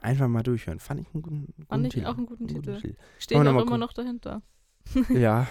[0.00, 0.80] einfach mal durchhören.
[0.80, 2.06] Fand ich einen guten, guten Fand ich Titel.
[2.06, 2.76] auch einen guten Titel.
[2.80, 2.96] Titel.
[3.18, 4.40] Stehen wir auch immer noch dahinter.
[5.10, 5.46] Ja,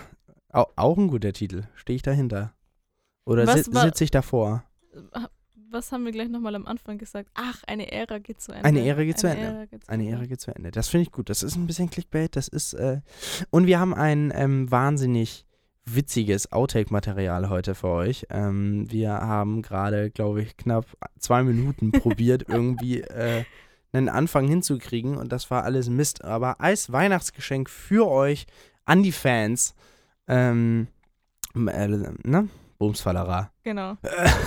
[0.50, 1.64] auch, auch ein guter Titel.
[1.76, 2.56] Stehe ich dahinter.
[3.26, 4.64] Oder si sitze ich davor?
[5.76, 7.30] Was haben wir gleich nochmal am Anfang gesagt?
[7.34, 8.64] Ach, eine Ära geht zu Ende.
[8.64, 9.58] Eine Ära geht zu Eine Ende.
[9.58, 10.04] Ära geht zu Eine.
[10.06, 10.72] Ehre geht zu Ende.
[10.72, 11.30] Das finde ich gut.
[11.30, 12.38] Das ist ein bisschen Clickbait.
[12.38, 12.76] Das ist.
[12.76, 13.02] Äh
[13.50, 15.46] und wir haben ein ähm, wahnsinnig
[15.84, 18.26] witziges Outtake-Material heute für euch.
[18.30, 20.86] Ähm, wir haben gerade, glaube ich, knapp
[21.20, 23.44] zwei Minuten probiert, irgendwie äh,
[23.92, 25.18] einen Anfang hinzukriegen.
[25.18, 26.24] Und das war alles Mist.
[26.24, 28.48] Aber als Weihnachtsgeschenk für euch
[28.86, 29.76] an die Fans.
[30.30, 30.88] Ähm,
[31.54, 31.88] äh,
[32.24, 32.48] ne?
[32.78, 33.52] Bumsfallera.
[33.64, 33.98] Genau.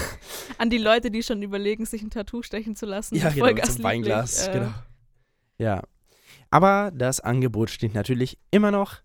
[0.59, 3.15] An die Leute, die schon überlegen, sich ein Tattoo stechen zu lassen.
[3.17, 4.75] Ja, genau, Vollgas zum Weinglas, äh, genau.
[5.59, 5.83] Ja.
[6.51, 8.97] Aber das Angebot steht natürlich immer noch.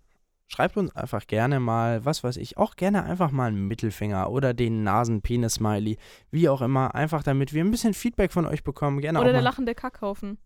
[0.48, 4.54] Schreibt uns einfach gerne mal, was weiß ich, auch gerne einfach mal einen Mittelfinger oder
[4.54, 5.98] den Nasen-Penis-Smiley,
[6.32, 9.00] wie auch immer, einfach damit wir ein bisschen Feedback von euch bekommen.
[9.02, 9.46] Gerne Oder der mal.
[9.50, 10.38] lachende Kackhaufen.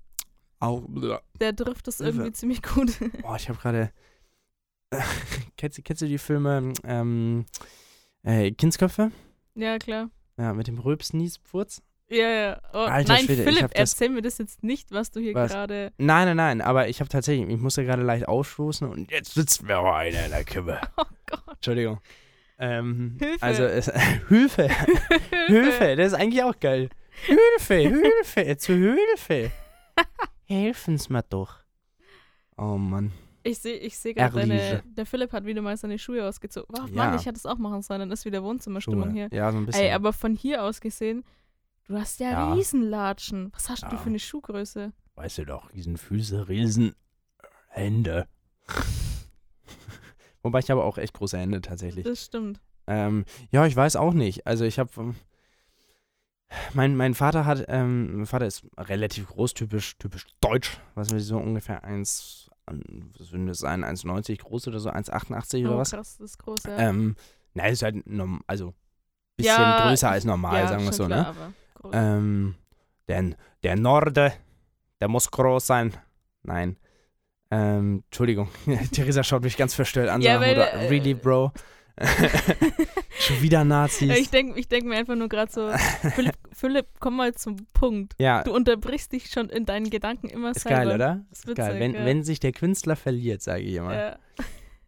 [0.59, 0.83] Auch,
[1.39, 2.91] Der trifft es irgendwie ziemlich gut.
[3.21, 3.91] boah, ich habe gerade.
[5.57, 7.45] kennst, du- kennst du die Filme ähm,
[8.27, 9.11] äh, Kindsköpfe?
[9.55, 10.09] ja, klar.
[10.37, 11.81] Ja, mit dem Rülps-Nies-Pfurz?
[12.09, 12.61] Ja, ja.
[12.73, 15.19] Oh, Alter nein, Schwede, ich Philipp, hab das- erzähl mir das jetzt nicht, was du
[15.19, 15.91] hier gerade.
[15.97, 19.63] Nein, nein, nein, aber ich habe tatsächlich, ich musste gerade leicht ausstoßen und jetzt sitzt
[19.63, 20.79] mir aber einer in der Kimme.
[20.97, 21.55] Oh Gott.
[21.55, 21.99] Entschuldigung.
[22.59, 23.43] Ähm, Hilfe.
[23.43, 23.91] Also, es,
[24.29, 24.69] Hilfe,
[25.47, 26.89] Hilfe, das ist eigentlich auch geil.
[27.25, 29.51] Hilfe, Hilfe, zu Hilfe.
[30.45, 31.55] Helfen's mir doch.
[32.57, 33.11] Oh Mann.
[33.47, 34.83] Ich sehe ich seh gerade deine.
[34.85, 36.75] Der Philipp hat wieder mal seine Schuhe ausgezogen.
[36.79, 36.93] Oh, Ja.
[37.05, 37.99] Mann, ich hätte es auch machen sollen.
[38.01, 39.29] Dann ist wieder Wohnzimmerstimmung hier.
[39.31, 39.83] Ja, so ein bisschen.
[39.83, 41.23] Ey, aber von hier aus gesehen,
[41.87, 42.53] du hast ja, Ja.
[42.53, 43.51] Riesenlatschen.
[43.53, 43.97] Was hast du Ja.
[43.97, 44.91] für eine Schuhgröße?
[45.15, 48.27] weißt du doch, Riesenfüße, Riesenhände.
[50.43, 52.05] Wobei ich habe auch echt große Hände tatsächlich.
[52.05, 52.61] Das stimmt.
[52.85, 54.45] Ähm, ja, ich weiß auch nicht.
[54.47, 55.15] Also ich habe, ähm,
[56.73, 61.19] mein, mein Vater hat, ähm, mein Vater ist relativ groß, typisch, typisch deutsch, was wir
[61.19, 65.91] so ungefähr 1, was würde das sein, 1,90 groß oder so, 1,88 oder oh, was?
[65.91, 66.77] krass, das ist groß, ja.
[66.77, 67.15] Ähm,
[67.53, 68.73] nein, ist halt norm, also
[69.35, 71.27] bisschen Ja, größer als normal, ja, sagen wir so, klar, ne?
[71.27, 71.91] aber groß.
[71.93, 72.55] Ähm,
[73.07, 74.33] denn der Norde,
[74.99, 75.93] der muss groß sein.
[76.43, 76.77] Nein.
[77.49, 78.49] Ähm, Entschuldigung,
[78.91, 80.21] Theresa schaut mich ganz verstellt an.
[80.21, 81.53] Ja, weil, Motto, äh, really, Bro?
[83.19, 84.17] Schon wieder Nazis.
[84.17, 85.71] ich denke ich denk mir einfach nur gerade so,
[86.13, 88.15] Philipp, Philipp, komm mal zum Punkt.
[88.19, 90.77] ja, Du unterbrichst dich schon in deinen Gedanken immer ist selber.
[90.77, 91.25] geil, oder?
[91.29, 91.79] Das ist Ist geil.
[91.79, 92.03] Wenn, ja.
[92.05, 93.93] wenn sich der Künstler verliert, sage ich immer.
[93.95, 94.17] Ja,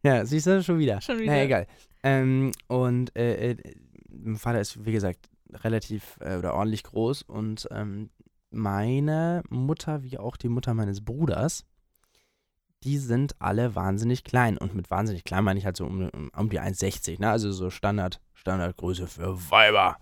[0.03, 0.99] Ja, siehst du, schon wieder.
[1.01, 1.41] schon Na, wieder.
[1.43, 1.67] egal.
[2.03, 3.57] Ähm, und äh, äh,
[4.09, 8.09] mein Vater ist, wie gesagt, relativ äh, oder ordentlich groß und ähm,
[8.51, 11.65] meine Mutter, wie auch die Mutter meines Bruders,
[12.83, 14.57] die sind alle wahnsinnig klein.
[14.57, 17.29] Und mit wahnsinnig klein meine ich halt so um, um, um die 1,60, ne?
[17.29, 19.97] Also so Standard, Standardgröße für Weiber.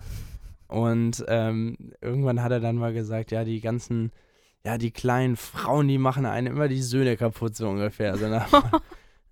[0.67, 4.11] Und ähm, irgendwann hat er dann mal gesagt, ja, die ganzen,
[4.65, 8.17] ja, die kleinen Frauen, die machen einen immer die Söhne kaputt, so ungefähr.
[8.17, 8.51] So nach,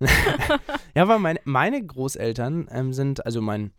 [0.94, 3.72] ja, aber meine, meine Großeltern ähm, sind, also mein,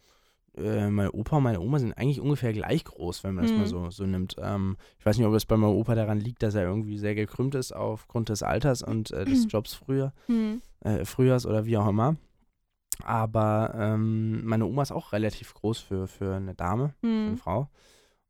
[0.58, 3.60] äh, mein Opa und meine Oma sind eigentlich ungefähr gleich groß, wenn man das Mhm.
[3.60, 4.36] mal so, so nimmt.
[4.40, 7.16] Ähm, ich weiß nicht, ob es bei meinem Opa daran liegt, dass er irgendwie sehr
[7.16, 10.62] gekrümmt ist aufgrund des Alters und äh, des Jobs früher, Hm.
[10.82, 12.16] äh, Frühjahrs oder wie auch immer.
[13.04, 17.38] Aber ähm, meine Oma ist auch relativ groß für, für eine Dame, für eine Hm.
[17.38, 17.70] Frau.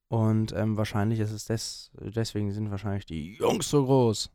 [0.09, 4.29] Und ähm, wahrscheinlich ist es des, deswegen sind wahrscheinlich die Jungs so groß.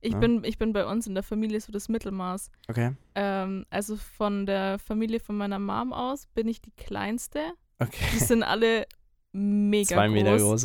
[0.00, 0.18] Ich, Ja.
[0.20, 2.50] bin, ich bin bei uns in der Familie so das Mittelmaß.
[2.68, 2.92] Okay.
[3.16, 7.40] Ähm, also von der Familie von meiner Mom aus bin ich die kleinste.
[7.80, 8.18] Die Okay.
[8.18, 8.86] sind alle
[9.32, 10.14] mega Zwei groß.
[10.14, 10.64] Meter groß.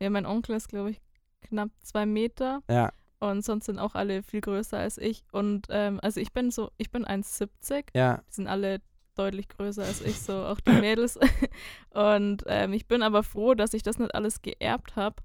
[0.00, 1.00] Ja, mein Onkel ist, glaube ich,
[1.42, 2.62] knapp zwei Meter.
[2.68, 2.90] Ja.
[3.20, 5.24] Und sonst sind auch alle viel größer als ich.
[5.30, 7.84] Und ähm, also ich bin so, ich bin 1,70.
[7.94, 8.22] Ja.
[8.28, 8.80] Die sind alle
[9.14, 11.18] deutlich größer als ich, so auch die Mädels.
[11.90, 15.16] Und ähm, ich bin aber froh, dass ich das nicht alles geerbt habe,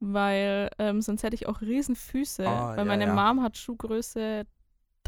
[0.00, 2.44] weil ähm, sonst hätte ich auch riesen Füße.
[2.46, 3.14] Oh, weil ja, meine ja.
[3.14, 4.46] Mom hat Schuhgröße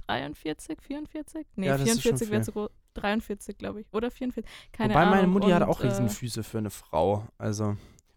[0.07, 1.46] 43, 44?
[1.57, 2.70] Nee, Ja, das ist schon 44 wäre zu groß.
[2.94, 3.87] 43, glaube ich.
[3.92, 4.51] Oder 44.
[4.72, 5.14] Keine Wobei Ahnung.
[5.14, 7.27] meine Mutti hat Und, auch äh, Riesenfüße für eine Frau.
[7.38, 7.77] Also,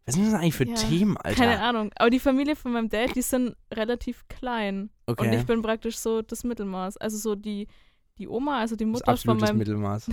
[0.10, 1.36] was sind das eigentlich für Ja, Themen, Alter?
[1.44, 1.92] Keine Ahnung.
[1.96, 4.90] Aber die Familie von meinem Dad, die sind relativ klein.
[5.06, 5.28] Okay.
[5.28, 6.98] Und ich bin praktisch so das Mittelmaß.
[6.98, 7.68] Also so die,
[8.18, 10.10] die Oma, also die Mutter von meinem Mittelmaß.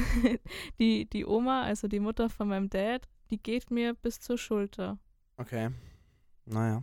[0.78, 4.98] die, die Oma, also die Mutter von meinem Dad, die geht mir bis zur Schulter.
[5.36, 5.70] Okay.
[6.44, 6.82] Naja,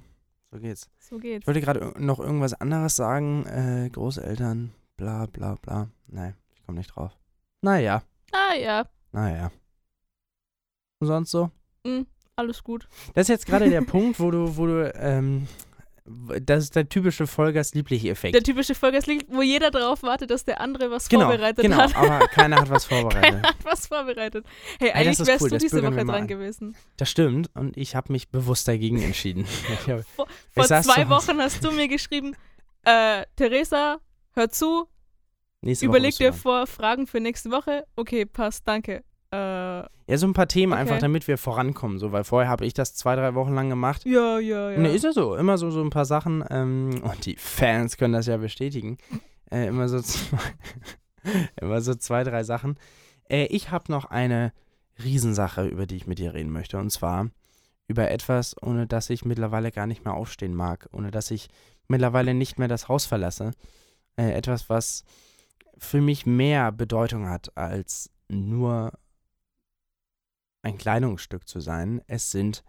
[0.52, 0.90] so geht's.
[1.00, 1.44] So geht's.
[1.44, 3.46] Ich wollte gerade noch irgendwas anderes sagen.
[3.46, 5.90] Äh, Großeltern, bla bla bla.
[6.08, 7.18] Nein, ich komme nicht drauf.
[7.62, 9.52] Naja, Ah ja, naja.
[11.00, 11.52] Und sonst so?
[11.86, 12.02] mm,
[12.36, 12.88] alles gut.
[13.14, 15.48] Das ist jetzt gerade der Punkt, wo du, wo du, ähm,
[16.06, 18.36] das ist der typische Vollgas lieblich-Effekt.
[18.36, 21.96] Der typische Vollgaslied, wo jeder darauf wartet, dass der andere was Genau, vorbereitet genau, hat.
[21.96, 23.24] aber keiner hat was vorbereitet.
[23.24, 24.46] Keiner hat was vorbereitet.
[24.80, 26.76] Hey, das eigentlich wärst cool, du diese Woche dran gewesen.
[26.98, 29.46] Das stimmt und ich habe mich bewusst dagegen entschieden.
[29.88, 32.36] Hab, Vor, vor zwei Wochen hast du mir geschrieben,
[32.84, 34.00] äh, Theresa,
[34.34, 34.90] hör zu,
[35.62, 37.86] nächste überleg dir vor Fragen für nächste Woche.
[37.96, 39.04] Okay, passt, danke.
[39.34, 41.02] Äh, Ja, so ein paar Themen einfach, Okay.
[41.02, 44.06] damit wir vorankommen, so, weil vorher habe ich das zwei, drei Wochen lang gemacht.
[44.06, 44.78] ja, ja, ja.
[44.80, 45.36] Ne, ist ja so.
[45.36, 46.44] Immer so, so ein paar Sachen.
[46.50, 48.98] Ähm, und die Fans können das ja bestätigen.
[49.52, 50.38] Äh, immer, so zwei,
[51.62, 52.78] immer so zwei, drei Sachen.
[53.30, 54.52] Äh, ich habe noch eine
[55.04, 56.78] Riesensache, über die ich mit dir reden möchte.
[56.78, 57.30] Und zwar
[57.88, 60.88] über etwas, ohne das ich mittlerweile gar nicht mehr aufstehen mag.
[60.92, 61.50] Ohne dass ich
[61.88, 63.52] mittlerweile nicht mehr das Haus verlasse.
[64.18, 65.04] Äh, etwas, was
[65.78, 68.92] für mich mehr Bedeutung hat, als nur
[70.64, 72.02] ein Kleidungsstück zu sein.
[72.08, 72.64] Es sind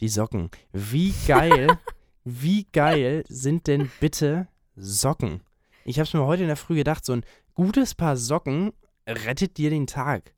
[0.00, 0.50] die Socken.
[0.72, 1.78] Wie geil,
[2.24, 5.42] wie geil sind denn bitte Socken?
[5.84, 8.72] Ich habe es mir heute in der Früh gedacht, so ein gutes Paar Socken
[9.06, 10.34] rettet dir den Tag.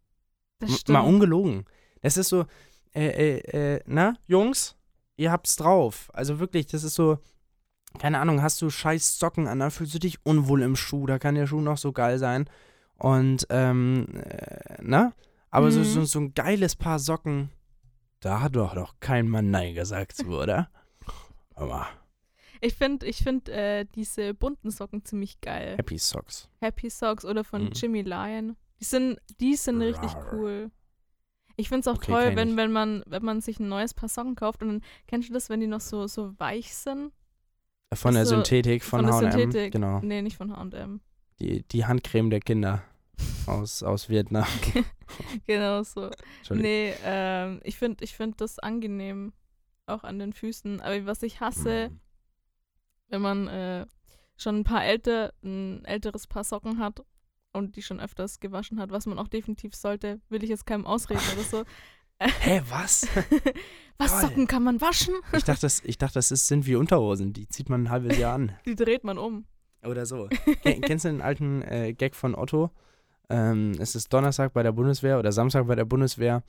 [0.60, 0.86] das.
[0.88, 1.64] Mal ungelogen.
[2.02, 2.44] Das ist so,
[2.94, 4.76] äh, äh, äh, na, Jungs,
[5.16, 6.10] ihr habt's drauf.
[6.12, 7.18] Also wirklich, das ist so,
[7.98, 11.18] keine Ahnung, hast du scheiß Socken an, dann fühlst du dich unwohl im Schuh, da
[11.18, 12.48] kann der Schuh noch so geil sein.
[12.98, 15.12] Und, ähm, äh, na?
[15.50, 15.84] Aber so, Mhm.
[15.84, 17.50] so, so ein geiles Paar Socken,
[18.20, 20.70] da hat doch noch kein Mann Nein gesagt zu, oder?
[21.54, 21.86] Aber
[22.60, 25.76] Ich finde ich find, äh, diese bunten Socken ziemlich geil.
[25.78, 26.48] Happy Socks.
[26.60, 27.70] Happy Socks oder von Mhm.
[27.72, 28.56] Jimmy Lion.
[28.80, 30.70] Die sind, die sind richtig cool.
[31.56, 34.08] Ich finde es auch Okay, toll, wenn, wenn, man, wenn man sich ein neues Paar
[34.08, 37.12] Socken kauft und dann kennst du das, wenn die noch so, so weich sind?
[37.94, 39.30] Von der so- Synthetik, von, der H&M.
[39.32, 39.72] Synthetik.
[39.72, 40.00] Genau.
[40.02, 41.00] Nee, nicht von H&M.
[41.40, 42.82] Die, die Handcreme der Kinder
[43.46, 44.46] aus, aus Vietnam.
[45.46, 46.10] genau so.
[46.50, 49.32] Nee, ähm, ich finde ich find das angenehm,
[49.86, 50.80] auch an den Füßen.
[50.80, 52.00] Aber was ich hasse, Mm.
[53.08, 53.86] wenn man äh,
[54.36, 57.02] schon ein paar älter, ein älteres Paar Socken hat
[57.52, 60.86] und die schon öfters gewaschen hat, was man auch definitiv sollte, will ich jetzt keinem
[60.86, 61.64] ausreden oder so.
[62.20, 63.06] Hä, was?
[63.98, 64.20] was Toll.
[64.22, 65.14] Socken kann man waschen?
[65.32, 67.32] Ich dachte, das, ich dachte, das ist, sind wie Unterhosen.
[67.32, 68.52] Die zieht man ein halbes Jahr an.
[68.66, 69.46] Die dreht man um.
[69.84, 70.28] Oder so.
[70.62, 72.72] Ken, kennst du den alten äh, Gag von Otto?
[73.30, 76.42] Ähm, es ist Donnerstag bei der Bundeswehr oder Samstag bei der Bundeswehr.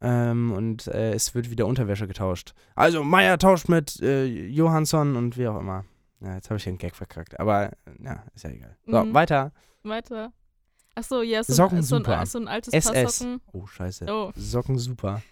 [0.00, 2.54] Ähm, und äh, es wird wieder Unterwäsche getauscht.
[2.74, 5.84] Also Meier tauscht mit äh, Johansson und wie auch immer.
[6.20, 7.38] Ja, jetzt habe ich den Gag verkackt.
[7.38, 8.76] Aber äh, ja, ist ja egal.
[8.86, 9.14] So, Mhm.
[9.14, 9.52] weiter.
[9.82, 10.32] Weiter.
[10.94, 12.18] Achso, ja, so, Socken ein, so, super.
[12.18, 13.18] ein, so ein altes Paar SS.
[13.18, 13.40] Socken.
[13.52, 14.06] Oh, scheiße.
[14.10, 15.22] Oh, Socken super.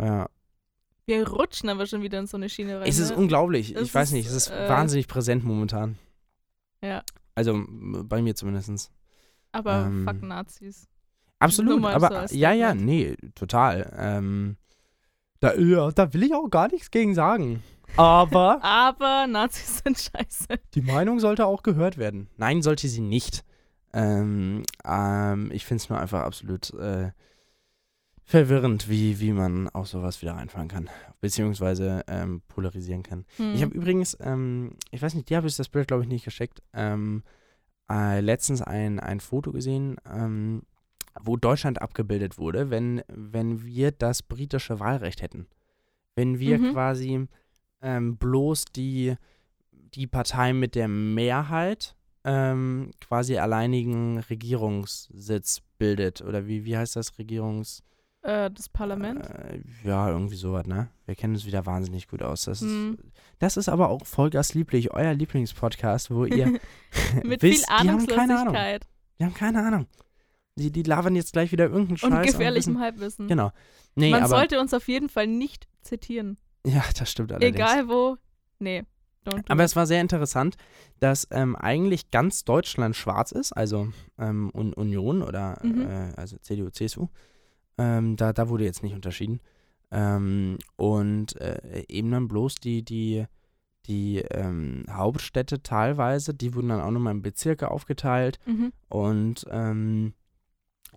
[0.00, 0.28] Ja.
[1.06, 2.88] wir rutschen aber schon wieder in so eine Schiene rein.
[2.88, 3.16] Es ist ne?
[3.16, 3.74] unglaublich.
[3.74, 5.98] Es ich weiß ist, nicht, es ist äh, wahnsinnig präsent momentan.
[6.82, 7.02] Ja,
[7.34, 8.90] Also bei mir zumindest.
[9.52, 10.88] Aber Ähm, fuck Nazis.
[11.38, 13.92] Absolut, so aber als ja, ja, nee, total.
[13.96, 14.56] Ähm,
[15.40, 17.62] da, ja, da will ich auch gar nichts gegen sagen.
[17.96, 20.46] Aber Aber Nazis sind scheiße.
[20.74, 22.28] die Meinung sollte auch gehört werden.
[22.36, 23.42] Nein, sollte sie nicht.
[23.92, 27.10] Ähm, ähm, ich finde es nur einfach absolut äh,
[28.24, 30.88] verwirrend, wie, wie man auf sowas wieder reinfahren kann.
[31.20, 33.24] Beziehungsweise ähm, polarisieren kann.
[33.36, 33.54] Hm.
[33.54, 36.24] Ich habe übrigens, ähm, ich weiß nicht, dir habe ich das Bild, glaube ich, nicht
[36.24, 37.24] geschickt, ähm,
[37.90, 40.62] äh, letztens ein, ein Foto gesehen, ähm,
[41.20, 45.46] wo Deutschland abgebildet wurde, wenn, wenn wir das britische Wahlrecht hätten.
[46.14, 46.72] Wenn wir Mhm.
[46.72, 47.26] quasi
[47.82, 49.14] ähm, bloß die,
[49.72, 56.20] die Partei mit der Mehrheit ähm, quasi alleinigen Regierungssitz bildet.
[56.20, 57.18] Oder wie, wie heißt das?
[57.18, 57.82] Regierungs...
[58.22, 59.24] äh, das Parlament.
[59.26, 60.88] Äh, ja, irgendwie sowas, ne?
[61.06, 62.44] Wir kennen uns wieder wahnsinnig gut aus.
[62.44, 62.98] Das, Hm.
[62.98, 66.46] ist, das ist aber auch Vollgas lieblich, euer Lieblingspodcast, wo ihr
[67.24, 68.54] Mit wisst, viel die haben keine Ahnung.
[68.56, 68.86] Ahnungslosigkeit
[69.18, 69.86] Die haben keine Ahnung.
[70.56, 72.10] Die, die labern jetzt glech wieder irgendeinen Scheiß.
[72.10, 73.28] und gefährlichem wissen- Halbwissen.
[73.28, 73.50] Genau.
[73.94, 74.28] Nee, Man aber.
[74.28, 76.36] sollte uns auf jeden Fall nicht zitieren.
[76.66, 77.54] ja, das stimmt allerdings.
[77.56, 78.16] Egal wo.
[78.58, 78.84] Nee.
[79.48, 80.56] Aber es war sehr interessant,
[80.98, 85.82] dass ähm, eigentlich ganz Deutschland schwarz ist, also ähm, Un Union oder Mhm.
[85.82, 87.08] äh, also CDU, CSU.
[87.80, 89.40] Ähm, da, da wurde jetzt nicht unterschieden.
[89.90, 93.24] Ähm, und äh, eben dann bloß die, die,
[93.86, 98.38] die ähm, Hauptstädte teilweise, die wurden dann auch nochmal in Bezirke aufgeteilt.
[98.44, 98.72] Mhm.
[98.90, 100.12] Und ähm,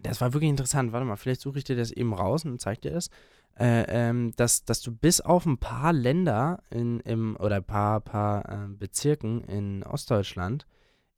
[0.02, 0.92] das war wirklich interessant.
[0.92, 3.10] Warte mal, vielleicht suche ich dir das eben raus und zeig dir das.
[3.58, 8.02] Äh, ähm, dass, dass du bis auf ein paar Länder in, im, oder ein paar,
[8.02, 10.66] paar äh, Bezirken in Ostdeutschland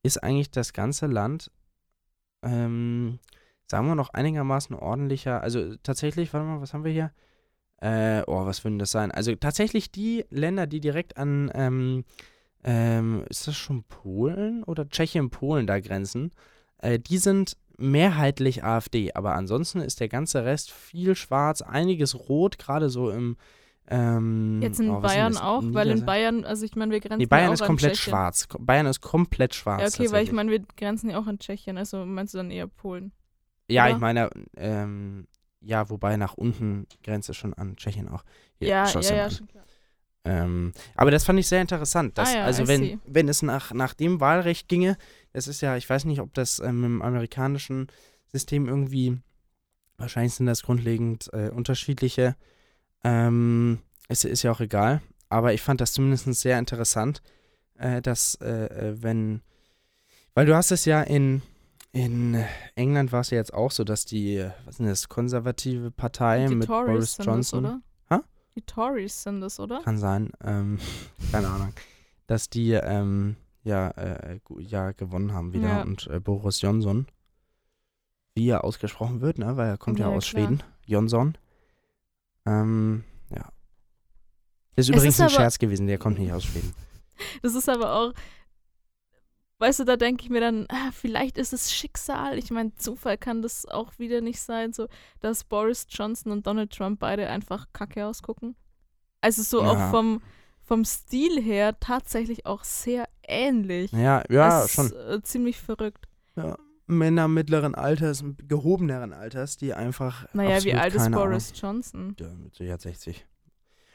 [0.04, 1.50] ist eigentlich das ganze Land,
[2.44, 3.20] ähm,
[3.68, 5.42] sagen wir noch einigermaßen ordentlicher.
[5.42, 7.12] Also tatsächlich, warte mal, was haben wir hier?
[7.82, 9.12] Äh, oh, was würden das sein?
[9.12, 12.06] Also tatsächlich die Länder, die direkt an, ähm,
[12.64, 16.32] ähm, ist das schon Polen oder Tschechien, Polen da grenzen,
[16.80, 22.58] äh, die sind mehrheitlich AfD, aber ansonsten ist der ganze Rest viel schwarz, einiges rot,
[22.58, 23.36] gerade so im,
[23.88, 27.28] Ähm, Jetzt in oh, Bayern auch, weil in Bayern, also ich meine, wir grenzen Nee,
[27.28, 28.12] Bayern ja auch ist an komplett Tschechien.
[28.12, 28.48] schwarz.
[28.58, 29.82] Bayern ist komplett schwarz.
[29.98, 32.50] Ja, okay, weil ich meine, wir grenzen ja auch an Tschechien, also meinst du dann
[32.50, 33.12] eher Polen?
[33.68, 33.94] Ja, oder?
[33.94, 35.28] ich meine, ähm,
[35.62, 38.24] ja, wobei nach unten grenzt es schon an Tschechien auch.
[38.60, 39.66] Hier, Ja, ja, ja, schon klar.
[40.26, 42.18] Ähm, aber das fand ich sehr interessant.
[42.18, 43.00] Dass, Ah ja, also wenn, see.
[43.06, 44.98] wenn es nach, nach dem Wahlrecht ginge,
[45.34, 47.88] das ist ja, ich weiß nicht, ob das ähm, im amerikanischen
[48.32, 49.20] System irgendwie,
[49.98, 52.36] wahrscheinlich sind das grundlegend äh, unterschiedliche,
[53.04, 57.22] ähm, es ist ja auch egal, aber ich fand das zumindest sehr interessant,
[57.78, 59.42] äh, dass äh, äh, wenn,
[60.34, 61.44] weil du hast es ja in,
[61.96, 62.44] in
[62.76, 66.46] England war es ja jetzt auch so, dass die, was ist denn das, konservative Partei
[66.48, 67.82] Die mit Tories Boris sind Johnson, das, oder?
[68.10, 68.24] Ha?
[68.56, 69.82] Die Tories sind das, oder?
[69.82, 70.78] kann sein, ähm,
[71.32, 71.74] keine Ahnung,
[72.28, 75.82] dass die ähm, ja, äh, ja gewonnen haben wieder Ja.
[75.84, 77.08] und äh, Boris Johnson,
[78.36, 80.44] wie er ausgesprochen wird, ne, weil er kommt ja, Ja, aus klar.
[80.48, 81.38] Schweden, Johnson,
[82.46, 83.50] ähm, ja.
[84.76, 86.74] Ist Es übrigens ist ein Scherz gewesen, der kommt nicht aus Schweden.
[87.42, 88.14] Das ist aber auch,
[89.60, 92.38] weißt du, da denke ich mir dann, ah, vielleicht ist es Schicksal.
[92.38, 94.88] Ich meine, Zufall kann das auch wieder nicht sein, so
[95.22, 98.56] dass Boris Johnson und Donald Trump beide einfach kacke ausgucken.
[99.22, 99.72] Also so Ja.
[99.72, 100.22] auch vom,
[100.62, 103.92] vom Stil her tatsächlich auch sehr ähnlich.
[103.92, 104.88] Ja, ja, das schon.
[104.88, 106.06] Ist, äh, ziemlich verrückt.
[106.88, 112.02] Männer mittleren Alters, gehobeneren Alters, die einfach Naja, wie alt ist Boris Johnson?
[112.02, 113.26] Ahnung, ja, mit Sicherheit 60.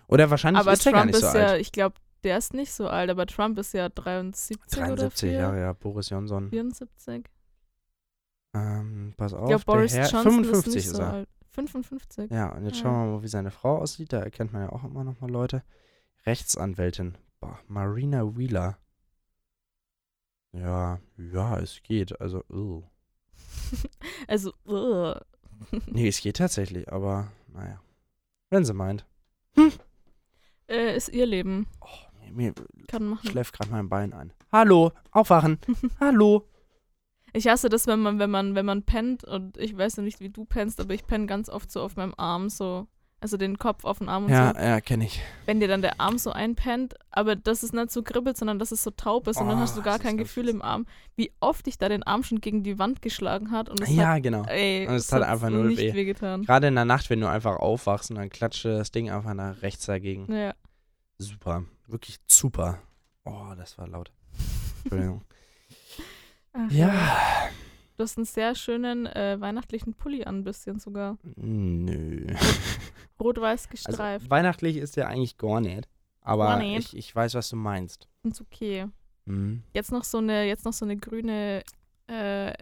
[0.08, 1.60] Oder wahrscheinlich Aber ist er gar Trump nicht so ist ja, alt.
[1.60, 5.38] ich glaube, der ist nicht so alt, aber Trump ist ja 73, oder 73 vier-
[5.38, 6.50] Jahre, ja, Boris Johnson.
[6.50, 7.24] 74.
[8.54, 11.12] Ähm, pass auf, der Boris Herr, Johnson 55 ist nicht ist so er.
[11.12, 11.28] alt.
[11.52, 12.30] 55.
[12.30, 12.82] Ja, und jetzt Ja.
[12.82, 14.12] schauen wir mal, wie seine Frau aussieht.
[14.12, 15.62] Da erkennt man ja auch immer noch mal Leute.
[16.26, 17.16] Rechtsanwältin.
[17.40, 18.78] Boah, Marina Wheeler.
[20.52, 22.20] Ja, ja, es geht.
[22.20, 22.84] Also, ugh.
[24.28, 25.20] also, ugh.
[25.86, 27.80] nee, es geht tatsächlich, aber naja.
[28.50, 29.06] Wenn sie meint.
[30.68, 31.66] äh, ist ihr Leben.
[31.80, 31.86] Oh,
[32.32, 32.52] mir,
[32.88, 33.28] Kann machen.
[33.28, 34.32] schläft gerade mein Bein ein.
[34.52, 35.58] Hallo, aufwachen.
[36.00, 36.46] Hallo.
[37.32, 40.18] Ich hasse das, wenn man, wenn man, wenn man pennt und ich weiß ja nicht,
[40.20, 42.86] wie du pennst, aber ich penne ganz oft so auf meinem Arm so.
[43.22, 44.58] Also den Kopf auf den Arm und Ja, so.
[44.62, 45.20] ja, kenne ich.
[45.44, 48.72] Wenn dir dann der Arm so einpennt, aber das ist nicht so kribbelt, sondern dass
[48.72, 51.30] es so taub ist und dann Oh, hast du gar kein Gefühl im Arm, wie
[51.38, 54.22] oft ich da den Arm schon gegen die Wand geschlagen hat und es Ja, hat,
[54.22, 54.44] genau.
[54.44, 55.92] ey, Und es hat einfach nicht weh.
[55.92, 56.44] wehgetan.
[56.44, 59.60] Gerade in der Nacht, wenn du einfach aufwachst und dann klatscht das Ding einfach nach
[59.60, 60.32] rechts dagegen.
[60.34, 60.54] Ja.
[61.20, 61.64] Super.
[61.86, 62.78] Wirklich super.
[63.24, 64.12] Oh, das war laut.
[64.84, 65.22] Entschuldigung.
[66.52, 67.48] Ach, ja.
[67.96, 71.18] Du hast einen sehr schönen äh, weihnachtlichen Pulli an, ein bisschen sogar.
[71.36, 72.26] Nö.
[73.20, 74.30] Rot-weiß Also, gestreift.
[74.30, 75.86] weihnachtlich ist der eigentlich gar nicht.
[76.22, 76.92] Aber Gar nicht.
[76.94, 78.08] ich, ich weiß, was du meinst.
[78.22, 78.86] Ist okay.
[79.26, 79.62] Mhm.
[79.74, 81.62] Jetzt noch so eine, jetzt noch so eine grüne
[82.08, 82.52] äh,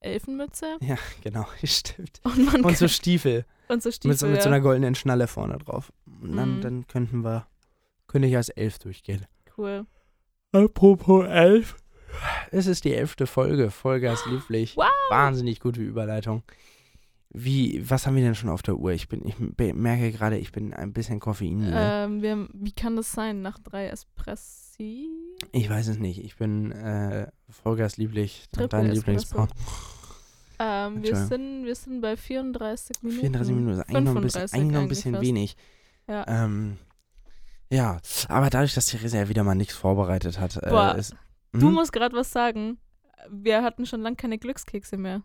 [0.00, 0.76] Elfenmütze.
[0.82, 1.46] Ja, genau.
[1.64, 2.20] Stimmt.
[2.24, 3.44] Und, man Und so Stiefel.
[3.68, 4.10] und so Stiefel.
[4.10, 4.54] mit, so, mit so ja.
[4.54, 5.92] einer goldenen Schnalle vorne drauf.
[6.20, 6.60] Und dann, Mhm.
[6.60, 7.46] dann könnten wir,
[8.08, 9.26] könnte ich als elf durchgehen.
[9.58, 9.86] cool.
[10.52, 11.76] Apropos elf.
[12.50, 13.70] Es ist die elfte Folge.
[13.70, 14.76] Vollgas lieblich.
[14.76, 14.86] Wow.
[15.10, 16.42] Wahnsinnig gute Überleitung.
[17.30, 18.92] Wie, was haben wir denn schon auf der Uhr?
[18.92, 19.34] Ich bin, ich
[19.74, 21.72] merke gerade, ich bin ein bisschen koffeinmüde.
[21.74, 23.42] Ähm, wir, haben- wie kann das sein?
[23.42, 25.08] Nach drei Espressi?
[25.52, 26.24] Ich weiß es nicht.
[26.24, 28.46] Ich bin äh, Vollgas lieblich.
[28.52, 28.90] Dein.
[28.92, 29.48] Lieblingsbraun.
[30.58, 33.20] Ähm, wir, sind, wir sind bei 34 Minuten.
[33.20, 33.72] 34 Minuten.
[33.80, 35.56] Ist eigentlich noch ein bisschen, 35 eigentlich noch ein bisschen wenig.
[36.08, 36.24] Ja.
[36.44, 36.78] Ähm,
[37.70, 37.98] ja,
[38.28, 41.14] aber dadurch, dass Theresa ja wieder mal nichts vorbereitet hat, äh, Boah, ist,
[41.52, 42.78] Du Mhm, musst gerade was sagen.
[43.30, 45.22] Wir hatten schon lange keine Glückskekse mehr.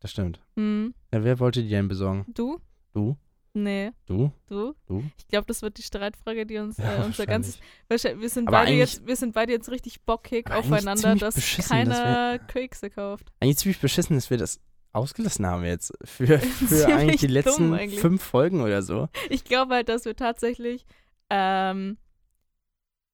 [0.00, 0.40] Das stimmt.
[0.56, 0.94] Hm.
[1.12, 2.26] Ja, wer wollte die denn besorgen?
[2.28, 2.60] Du?
[2.92, 3.16] Du?
[3.54, 3.92] Nee.
[4.06, 4.32] Du?
[4.48, 4.74] Du?
[4.86, 5.04] Du?
[5.16, 7.60] Ich glaube, das wird die Streitfrage, die uns Ja, äh, unser ganzes.
[7.88, 7.98] Wir
[8.28, 12.38] sind, Aber beide jetzt, wir sind beide jetzt richtig bockig aufeinander, dass beschissen, dass keiner
[12.40, 13.32] Kekse kauft.
[13.40, 14.60] Eigentlich ziemlich beschissen, dass wir das
[14.92, 15.92] ausgelassen haben jetzt.
[16.04, 18.00] Für, für eigentlich die letzten eigentlich.
[18.00, 19.08] fünf Folgen oder so.
[19.30, 20.84] Ich glaube halt, dass wir tatsächlich,
[21.30, 21.98] ähm,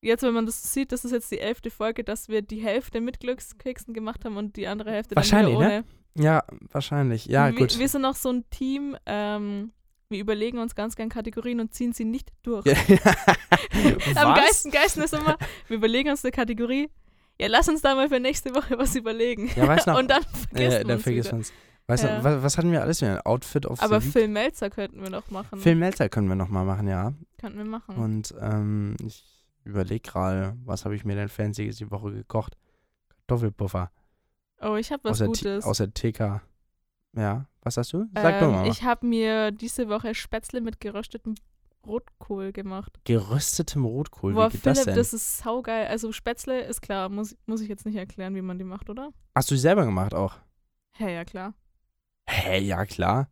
[0.02, 3.00] jetzt, wenn man das sieht, das ist jetzt die elfte Folge, dass wir die Hälfte
[3.00, 5.84] mit Glückskeksen gemacht haben und die andere Hälfte dann Wahrscheinlich, wieder ne?
[6.16, 6.24] ohne.
[6.24, 7.26] Ja, wahrscheinlich.
[7.26, 7.78] Ja, wir, gut.
[7.78, 9.72] Wir sind auch so ein Team, ähm,
[10.08, 12.66] wir überlegen uns ganz gern Kategorien und ziehen sie nicht durch.
[14.16, 15.36] Am geilsten, geilsten ist immer,
[15.68, 16.88] wir überlegen uns eine Kategorie.
[17.40, 19.50] Ja, lass uns da mal für nächste Woche was überlegen.
[19.56, 19.98] Ja, weiß noch.
[19.98, 21.52] und dann vergisst äh, man dann uns man es.
[21.86, 22.18] Weißt Ja.
[22.18, 23.26] du, was, was hatten wir alles wieder?
[23.26, 24.00] Outfit of Aber?
[24.00, 25.58] Phil Melzer könnten wir noch machen.
[25.58, 27.14] Phil Melzer können wir nochmal machen, ja.
[27.40, 27.96] Könnten wir machen.
[27.96, 29.24] Und ähm, ich
[29.64, 32.56] überlege gerade, was habe ich mir denn Fancyes die Woche gekocht?
[33.30, 33.90] Kartoffelpuffer.
[34.60, 35.64] oh, ich habe was aus, Gutes.
[35.64, 36.42] aus der TK.
[37.16, 38.08] Ja, was hast du?
[38.14, 38.66] Sag doch ähm, mal.
[38.68, 41.34] ich habe mir diese Woche Spätzle mit geröstetem
[41.86, 43.00] Rotkohl gemacht.
[43.04, 44.96] Geröstetem Rotkohl, Boah, wie geht Philipp, das denn?
[44.96, 45.86] das ist saugeil.
[45.86, 49.10] Also Spätzle ist klar, muss, muss ich jetzt nicht erklären, wie man die macht, oder?
[49.34, 50.36] Hast du die selber gemacht auch?
[50.92, 51.54] Hä, ja klar.
[52.28, 53.28] Hä, ja klar.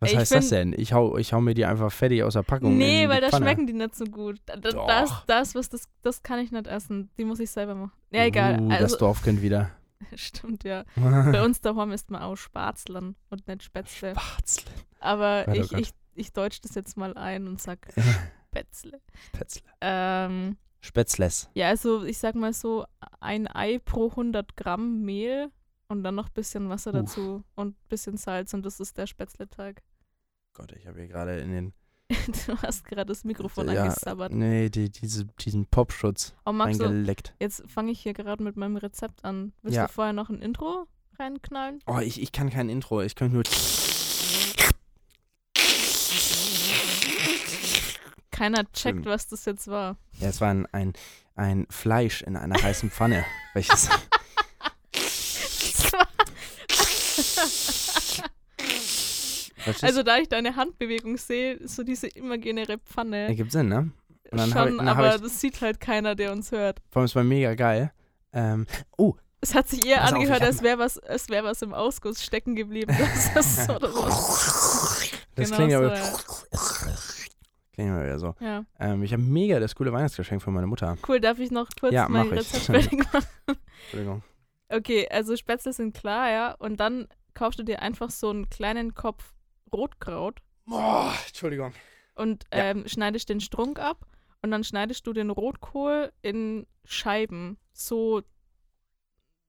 [0.00, 0.74] Was ich heißt das find- denn?
[0.80, 2.76] Ich hau, ich hau mir die einfach fertig aus der Packung.
[2.78, 4.40] Nee, weil da schmecken die nicht so gut.
[4.46, 4.86] Da, da, Doch.
[4.86, 7.10] das, das, was das, das kann ich nicht essen.
[7.18, 7.92] Die muss ich selber machen.
[8.10, 8.60] Ja, egal.
[8.60, 9.70] Uh, das Also, Dorfkind wieder.
[10.14, 10.84] stimmt, ja.
[10.96, 14.12] Bei uns daheim isst man auch Spätzlern und nicht Spätzle.
[14.12, 14.70] Spatzle.
[15.00, 15.80] Aber Gott, oh ich, Gott.
[15.80, 17.78] ich, ich deutsch das jetzt mal ein und sag
[18.50, 19.00] Spätzle.
[19.34, 19.62] Spätzle.
[19.80, 21.50] Ähm, Spätzles.
[21.54, 22.86] ja, also ich sag mal so,
[23.18, 25.50] ein Ei pro 100 Gramm Mehl
[25.88, 27.00] und dann noch ein bisschen Wasser Uff.
[27.00, 29.82] dazu und ein bisschen Salz und das ist der Spätzleteig.
[30.54, 31.72] Gott, ich habe hier gerade in den.
[32.46, 34.32] du hast gerade das Mikrofon ja, angesabbert.
[34.32, 37.34] Nee, die, diese, diesen Popschutz Oh, magst du, eingeleckt.
[37.38, 39.52] jetzt fange ich hier gerade mit meinem Rezept an.
[39.62, 39.86] Willst Ja.
[39.86, 40.86] du vorher noch ein Intro
[41.18, 41.80] reinknallen?
[41.86, 43.02] Oh, ich, ich kann kein Intro.
[43.02, 43.44] Ich könnte nur.
[48.30, 49.96] Keiner checkt, was das jetzt war.
[50.20, 50.92] Ja, es war ein, ein,
[51.34, 53.24] ein Fleisch in einer heißen Pfanne.
[53.54, 53.88] welches.
[59.72, 63.28] Verstehst also da ich deine Handbewegung sehe, ist so diese imaginäre Pfanne.
[63.28, 63.90] Ergibt Sinn, ne?
[64.34, 66.80] Schon, ich- aber ich- das sieht halt keiner, der uns hört.
[66.90, 67.92] Vor allem, es war mega geil.
[68.32, 68.66] Ähm,
[68.98, 72.22] oh, Es hat sich eher auf, angehört, als wäre was, als wär was im Ausguss
[72.24, 72.94] stecken geblieben.
[73.34, 75.94] Das ist so, das das Genau klingt so, aber.
[75.96, 76.18] ja.
[77.72, 78.34] Klingt aber wieder so.
[78.40, 78.64] ja.
[78.80, 80.96] Ähm, ich habe mega das coole Weihnachtsgeschenk von meiner Mutter.
[81.06, 82.28] Cool, darf ich noch kurz Ja, mein.
[82.28, 83.26] Rezept fertig machen?
[83.84, 84.22] Entschuldigung.
[84.68, 86.54] Okay, also Spätzle sind klar, ja.
[86.58, 89.32] Und dann kaufst du dir einfach so einen kleinen Kopf
[89.72, 91.72] Rotkraut Boah, Entschuldigung.
[92.14, 92.64] und Ja.
[92.70, 94.06] ähm, schneidest den Strunk ab
[94.42, 98.22] und dann schneidest du den Rotkohl in Scheiben, so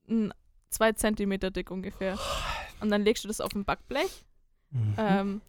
[0.08, 0.34] n-
[0.70, 2.18] zwei Zentimeter dick ungefähr.
[2.80, 4.26] Und dann legst du das auf ein Backblech,
[4.72, 4.94] Mhm.
[4.98, 5.42] ähm,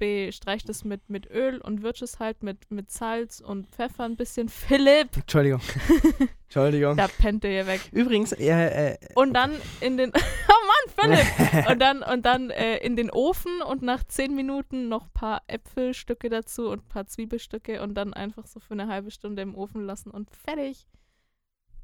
[0.00, 4.16] bestreichst es mit, mit Öl und würzt es halt mit, mit Salz und Pfeffer ein
[4.16, 4.48] bisschen.
[4.48, 5.16] Philipp!
[5.16, 5.60] Entschuldigung.
[6.46, 6.96] Entschuldigung.
[6.96, 7.80] Da pennt er hier weg.
[7.92, 10.10] Übrigens, äh, äh, Und dann in den.
[10.48, 11.68] Oh Mann, Philipp!
[11.70, 15.42] Und dann, und dann äh, in den Ofen und nach zehn Minuten noch ein paar
[15.46, 19.54] Äpfelstücke dazu und ein paar Zwiebelstücke und dann einfach so für eine halbe Stunde im
[19.54, 20.88] Ofen lassen und fertig.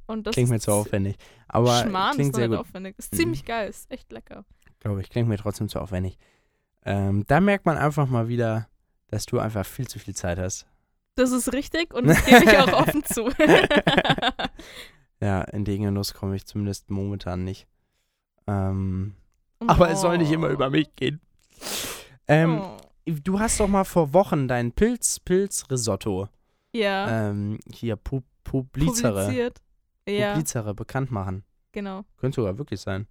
[0.06, 1.16] Und das klingt mir zu aufwendig.
[1.48, 2.94] Aber Schmarrn klingt ist sehr nicht gut, aufwendig.
[2.98, 3.16] Ist Mhm.
[3.18, 4.44] ziemlich geil, ist echt lecker.
[4.80, 5.10] glaube ich.
[5.10, 6.18] Klingt mir trotzdem zu aufwendig.
[6.86, 8.68] Ähm, da merkt man einfach mal wieder,
[9.08, 10.66] dass du einfach viel zu viel Zeit hast.
[11.16, 13.28] Das ist richtig und das gebe ich auch offen zu.
[15.20, 17.66] Ja, in den Genuss komme ich zumindest momentan nicht.
[18.46, 19.14] Ähm,
[19.66, 21.20] aber es soll nicht immer über mich gehen.
[22.28, 22.76] Ähm, Oh.
[23.06, 26.28] Du hast doch mal vor Wochen dein Pilz-Pilz-Risotto
[26.74, 29.62] Ja, ähm, hier pu publizere, publiziert.
[30.08, 31.44] Ja, publizere bekannt machen.
[31.72, 32.02] genau.
[32.18, 33.06] Könnte sogar wirklich sein.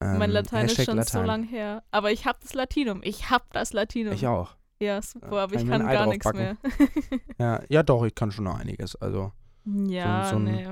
[0.00, 1.26] Ähm, mein Latein ist Hashtag schon so Latein.
[1.26, 1.82] lang her.
[1.90, 3.00] Aber ich habe das Latinum.
[3.04, 4.12] Ich habe das Latinum.
[4.14, 4.56] Ich auch.
[4.80, 6.56] Ja, super, aber kann ich kann gar nichts mehr.
[7.38, 8.96] Ja, ja, doch, ich kann schon noch einiges.
[8.96, 9.32] Also,
[9.64, 10.66] ja, so ein- nee.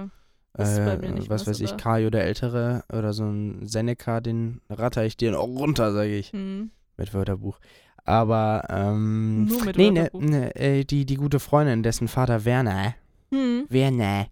[0.59, 1.77] Ist äh, nicht was weiß so ich, da.
[1.79, 6.31] Kajo der Ältere oder so ein Seneca, den ratter ich dir auch runter, sage ich,
[6.33, 6.71] Hm.
[6.99, 7.59] mit Wörterbuch.
[8.05, 10.21] Aber, ähm, Nur mit nee, ne, Wörterbuch.
[10.21, 12.95] ne, äh, die, die gute Freundin, dessen Vater Werner,
[13.31, 13.65] Hm.
[13.71, 14.27] Werner.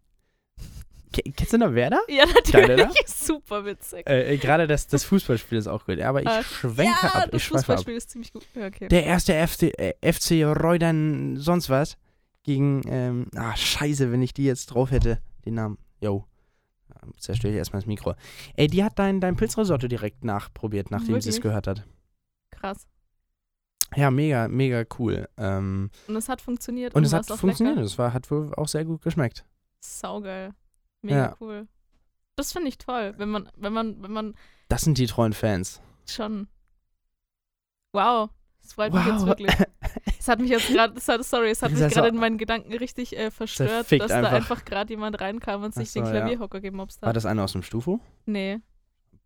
[1.12, 2.00] Ke- Kennst du noch Werner?
[2.08, 2.86] Ja, natürlich.
[3.06, 4.08] Super witzig.
[4.08, 6.00] Äh, äh, Gerade das, das Fußballspiel ist auch gut.
[6.00, 7.28] Aber ich Ah, schwenke ja, ab.
[7.30, 7.58] das Ich ab.
[7.58, 8.46] Fußballspiel ist ziemlich gut.
[8.54, 8.88] Ja, okay.
[8.88, 11.96] Der erste FC, äh, FC Reudern sonst was
[12.42, 15.78] gegen, ähm, ah, scheiße, wenn ich die jetzt drauf hätte, den Namen.
[16.00, 16.24] Yo.
[17.18, 18.14] Zerstöre ich erstmal das Mikro.
[18.56, 21.42] Ey, die hat dein, dein Pilzrisotto direkt nachprobiert, nachdem sie es Wirklich?
[21.42, 21.86] gehört hat.
[22.50, 22.86] Krass.
[23.96, 25.26] Ja, mega, mega cool.
[25.36, 26.94] Ähm, Und es hat funktioniert.
[26.94, 27.78] und es hat funktioniert.
[27.78, 29.44] Es war, hat wohl auch sehr gut geschmeckt.
[29.80, 30.52] Saugeil.
[31.02, 31.36] Mega Ja.
[31.40, 31.68] cool.
[32.36, 34.34] Das finde ich toll, wenn man, wenn man, wenn man
[34.68, 35.80] Das sind die treuen Fans.
[36.08, 36.48] schon.
[37.92, 38.30] Wow.
[38.62, 39.26] Das freut mich jetzt Wow.
[39.28, 39.50] wirklich.
[40.20, 43.16] Es hat mich jetzt gerade, sorry, es hat mich gerade so- in meinen Gedanken richtig
[43.16, 44.32] äh, verstört, dass da einfach.
[44.32, 46.10] einfach gerade jemand reinkam und sich so, den ja.
[46.20, 47.16] Klavierhocker gemobst War hat.
[47.16, 48.00] das einer aus dem Stufo?
[48.26, 48.60] Nee.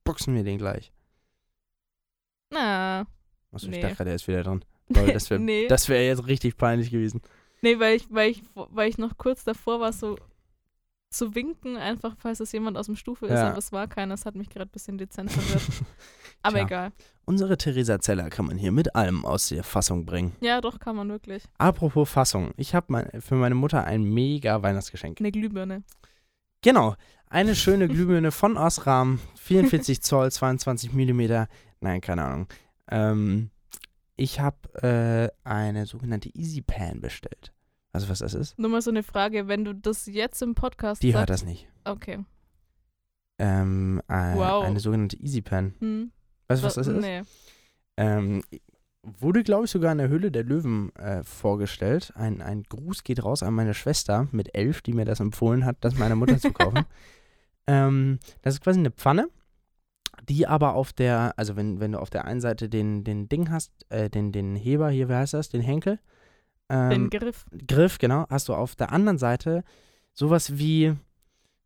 [0.05, 0.93] Boxen wir den gleich.
[2.51, 3.07] Na.
[3.53, 3.77] Achso, Nee.
[3.77, 4.65] ich dachte gerade, der ist wieder drin.
[4.93, 5.67] Toll, das wäre nee.
[5.67, 7.21] das wär jetzt richtig peinlich gewesen.
[7.63, 10.17] Nee, weil ich, weil ich, weil ich noch kurz davor war, so
[11.17, 13.49] zu winken, einfach falls es jemand aus dem Stufe ist, Ja.
[13.51, 14.15] aber es war keiner.
[14.15, 15.63] Das hat mich gerade ein bisschen dezent verwirrt.
[16.43, 16.67] Aber Tja.
[16.67, 16.93] egal.
[17.25, 20.37] Unsere Theresa Zeller kann man hier mit allem aus der Fassung bringen.
[20.43, 21.43] Ja, doch, kann man wirklich.
[21.57, 22.53] Apropos Fassung.
[22.59, 25.21] Ich habe mein, für meine Mutter ein mega Weihnachtsgeschenk.
[25.21, 25.85] Eine Glühbirne.
[26.61, 26.97] Genau.
[27.31, 29.21] Eine schöne Glühbirne von Osram.
[29.37, 31.49] 44 Zoll, 22 Millimeter.
[31.81, 32.49] Nein, keine Ahnung.
[32.91, 33.51] Ähm,
[34.17, 37.54] ich habe äh, eine sogenannte Easy Pan bestellt.
[37.95, 38.59] Also was das ist?
[38.59, 41.21] Nur mal so eine Frage, wenn du das jetzt im Podcast Die sagst.
[41.21, 41.69] hört das nicht.
[41.85, 42.19] Okay.
[43.39, 44.65] Ähm, äh, Wow.
[44.65, 45.75] Eine sogenannte Easy Pan.
[45.79, 46.13] Hm.
[46.49, 47.01] Weißt du, was das ist?
[47.01, 47.23] Nee.
[47.97, 48.43] Ähm,
[49.03, 52.13] wurde, glaube ich, sogar in der Höhle der Löwen äh, vorgestellt.
[52.17, 55.77] Ein, ein Gruß geht raus an meine Schwester mit elf, die mir das empfohlen hat,
[55.81, 56.85] das meiner Mutter zu kaufen.
[57.67, 59.29] ähm, das ist quasi eine Pfanne.
[60.29, 63.51] die aber auf der, also wenn, wenn du auf der einen Seite den, den Ding
[63.51, 65.99] hast, äh, den, den Heber hier, wie heißt das, den Henkel,
[66.69, 67.45] ähm, Den Griff.
[67.67, 69.65] Griff, genau, hast du auf der anderen Seite
[70.13, 70.95] sowas wie,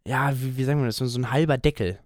[0.07, 1.99] ja, wie, wie sagen wir das, so, so ein halber Deckel.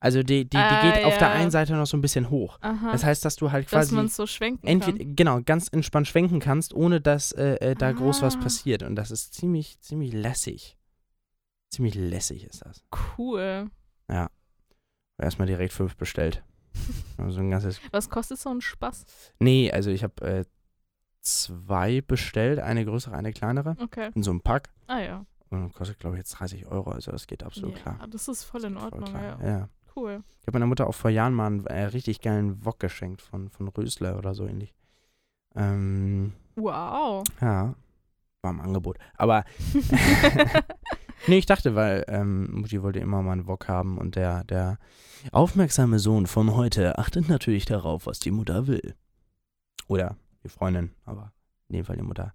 [0.00, 1.34] Also die, die, die Ah, geht auf der ja.
[1.34, 2.58] einen Seite noch so ein bisschen hoch.
[2.60, 2.90] Aha.
[2.90, 5.14] Das heißt, dass du halt dass quasi man so schwenken entweder, kann.
[5.14, 8.40] genau, ganz entspannt schwenken kannst, ohne dass äh, äh, da groß was Ah.
[8.40, 8.82] passiert.
[8.82, 10.76] Und das ist ziemlich, ziemlich lässig.
[11.70, 12.82] Ziemlich lässig ist das.
[13.16, 13.70] Cool.
[15.18, 16.42] Erstmal direkt fünf bestellt.
[17.18, 17.80] Also ein ganzes.
[17.92, 19.04] Was kostet so ein Spaß?
[19.38, 20.44] Nee, also ich habe äh,
[21.22, 24.10] zwei bestellt, eine größere, eine kleinere, Okay.
[24.14, 24.70] in so einem Pack.
[24.86, 25.26] Ah ja.
[25.50, 26.90] Und kostet, glaube ich, jetzt 30 Euro.
[26.92, 28.08] Also das geht absolut ja, klar.
[28.10, 29.38] Das ist voll in Voll Ordnung, klar.
[29.42, 29.48] ja.
[29.48, 29.68] ja.
[29.94, 30.22] Cool.
[30.40, 33.50] Ich habe meiner Mutter auch vor Jahren mal einen äh, richtig geilen Wok geschenkt von,
[33.50, 34.74] von Rösler oder so ähnlich.
[35.54, 37.24] Ähm, Wow.
[37.42, 37.74] ja,
[38.40, 38.98] war im Angebot.
[39.16, 39.44] Aber
[41.26, 44.78] nee, ich dachte, weil ähm, Mutti wollte immer mal einen Wok haben und der, der
[45.30, 48.94] aufmerksame Sohn von heute achtet natürlich darauf, was die Mutter will.
[49.88, 51.32] Oder die Freundin, aber
[51.68, 52.34] in dem Fall die Mutter.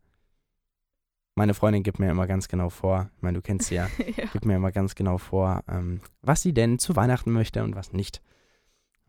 [1.35, 3.87] Meine Freundin gibt mir immer ganz genau vor, ich meine, du kennst sie ja,
[4.17, 4.25] ja.
[4.25, 7.93] gibt mir immer ganz genau vor, ähm, was sie denn zu Weihnachten möchte und was
[7.93, 8.21] nicht.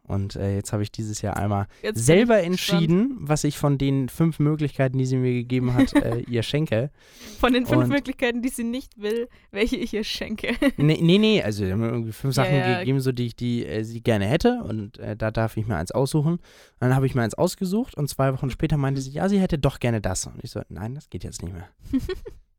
[0.09, 2.81] Und äh, jetzt habe ich dieses Jahr einmal Jetzt selber ich gespannt.
[2.83, 6.91] entschieden, was ich von den fünf Möglichkeiten, die sie mir gegeben hat, äh, ihr schenke.
[7.39, 10.49] Von den fünf Und- Möglichkeiten, die sie nicht will, welche ich ihr schenke.
[10.77, 12.79] Nee, nee, nee, also sie haben mir irgendwie fünf Ja, Sachen ja.
[12.81, 14.63] gegeben, so die, ich- die äh, sie gerne hätte.
[14.65, 16.33] Und äh, da darf ich mir eins aussuchen.
[16.35, 16.43] Und
[16.81, 19.59] dann habe ich mir eins ausgesucht und zwei Wochen später meinte sie, ja, sie hätte
[19.59, 20.27] doch gerne das.
[20.27, 21.69] Und ich so, nein, das geht jetzt nicht mehr.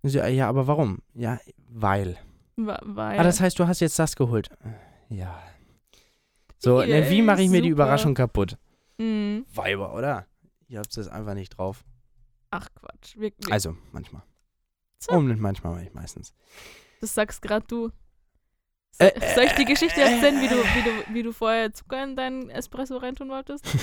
[0.04, 1.00] Sie ja, aber warum?
[1.14, 2.16] Ja, weil.
[2.56, 3.20] Weil.
[3.20, 4.50] Ah, das heißt, du hast jetzt das geholt.
[5.10, 5.38] Ja.
[6.60, 7.70] So, ne, wie mache ich mir die.
[7.70, 8.57] Überraschung kaputt?
[8.97, 9.45] Mhm.
[9.53, 10.26] Weiber, oder?
[10.68, 11.84] Ihr habt es einfach nicht drauf.
[12.51, 13.16] Ach Quatsch.
[13.18, 14.22] Wir, wir, Also, manchmal.
[14.99, 15.14] So.
[15.14, 16.34] Und nicht manchmal, aber nicht meistens.
[17.01, 17.89] das sagst gerade du.
[18.97, 21.72] Äh, So, soll ich die Geschichte äh, erzählen, wie du, wie, du, wie du vorher
[21.72, 23.66] Zucker in deinen Espresso reintun wolltest?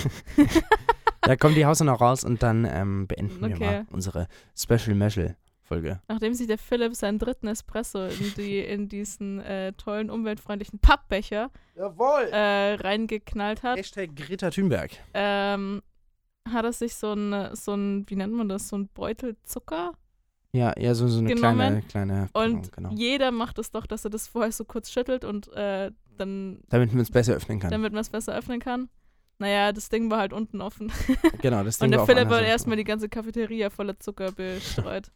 [1.23, 3.65] Da kommt die Hause noch raus und dann ähm, beenden wir Okay.
[3.65, 5.37] mal unsere Special Metal
[5.67, 6.01] Folge.
[6.09, 11.51] Nachdem sich der Philipp seinen dritten Espresso in, die, in diesen äh, tollen, umweltfreundlichen Pappbecher
[11.77, 14.91] äh, reingeknallt hat, Hashtag Greta Thunberg.
[15.15, 15.83] ähm,
[16.49, 19.93] hat er sich so ein, so ein, wie nennt man das, so ein Beutel Zucker
[20.53, 21.83] Ja, ja, so, so eine Genommen.
[21.89, 22.91] kleine, kleine Und genau.
[22.93, 26.93] jeder macht es doch, dass er das vorher so kurz schüttelt und äh, dann, Damit
[26.93, 27.71] man es besser öffnen kann.
[27.71, 28.89] damit man es besser öffnen kann.
[29.39, 30.91] Naja, das Ding war halt unten offen.
[31.43, 35.11] genau, das Ding Und der war Philipp hat erstmal die ganze Cafeteria voller Zucker bestreut.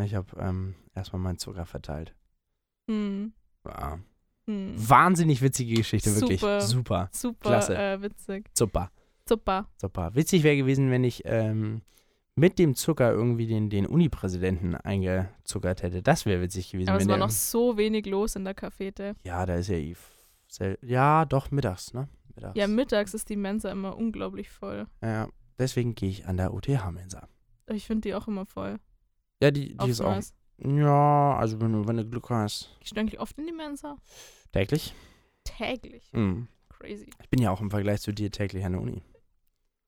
[0.00, 2.14] Ich habe ähm, erstmal meinen Zucker verteilt.
[2.88, 3.32] hm.
[3.66, 3.98] Ja.
[4.46, 4.74] Hm.
[4.76, 6.40] Wahnsinnig witzige Geschichte, wirklich.
[6.40, 7.08] Super.
[7.12, 7.48] Super.
[7.48, 7.76] Klasse.
[7.78, 8.50] äh, witzig.
[8.54, 8.90] Super.
[9.28, 9.68] Super.
[9.80, 10.14] Super.
[10.14, 11.82] Witzig wäre gewesen, wenn ich ähm,
[12.34, 16.02] mit dem Zucker irgendwie den, den Uni-Präsidenten eingezuckert hätte.
[16.02, 16.88] Das wäre witzig gewesen.
[16.88, 19.14] Aber es war noch so wenig los in der Cafete.
[19.22, 19.94] Ja, da ist ja eh
[20.82, 22.08] Ja, doch, mittags, ne?
[22.34, 22.58] Mittags.
[22.58, 24.86] Ja, mittags ist die Mensa immer unglaublich voll.
[25.02, 25.28] Ja,
[25.58, 27.28] deswegen gehe ich an der UTH-Mensa.
[27.68, 28.80] Ich finde die auch immer voll.
[29.42, 30.20] Ja, die, die ist auch.
[30.58, 32.70] Ja, also wenn du, wenn du Glück hast.
[32.78, 33.96] Gehst du eigentlich oft in die Mensa?
[34.52, 34.94] Täglich?
[35.42, 36.04] Täglich.
[36.12, 36.46] Mhm.
[36.68, 37.10] Crazy.
[37.20, 39.02] Ich bin ja auch im Vergleich zu dir täglich an der Uni.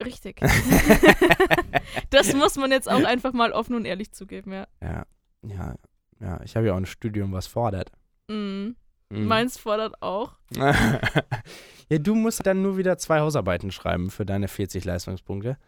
[0.04, 0.40] Richtig.
[2.10, 4.66] das muss man jetzt auch einfach mal offen und ehrlich zugeben, ja.
[4.82, 5.06] Ja,
[5.42, 5.76] ja,
[6.18, 6.40] ja.
[6.42, 7.92] Ich habe ja auch ein Studium, was fordert.
[8.28, 8.74] Mhm.
[9.10, 9.26] Mhm.
[9.26, 10.32] Meins fordert auch.
[10.56, 15.58] ja, du musst dann nur wieder zwei Hausarbeiten schreiben für deine 40 Leistungspunkte.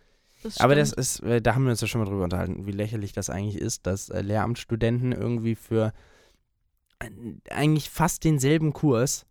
[0.47, 2.73] Das Aber das ist, äh, da haben wir uns ja schon mal drüber unterhalten, wie
[2.73, 5.93] lächerlich das eigentlich ist, dass äh, Lehramtsstudenten irgendwie für
[7.01, 7.11] äh,
[7.51, 9.27] eigentlich fast denselben Kurs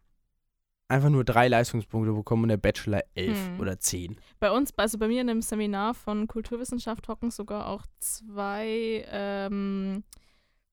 [0.88, 3.60] einfach nur drei Leistungspunkte bekommen und der Bachelor elf Hm.
[3.60, 4.18] oder zehn.
[4.40, 10.04] Bei uns, also bei mir in einem Seminar von Kulturwissenschaft hocken sogar auch zwei, ähm,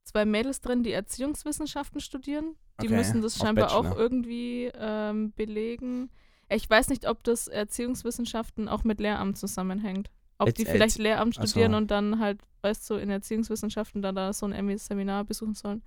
[0.04, 2.56] zwei Mädels drin, die Erziehungswissenschaften studieren.
[2.80, 6.10] Die Okay, müssen das scheinbar auch irgendwie ähm, belegen.
[6.50, 10.10] Ich weiß nicht, ob das Erziehungswissenschaften auch mit Lehramt zusammenhängt.
[10.42, 11.48] Ob die vielleicht Lehramt ach so.
[11.48, 15.54] studieren und dann halt, weißt du, in Erziehungswissenschaften dann da so ein Emmy Seminar besuchen
[15.54, 15.82] sollen.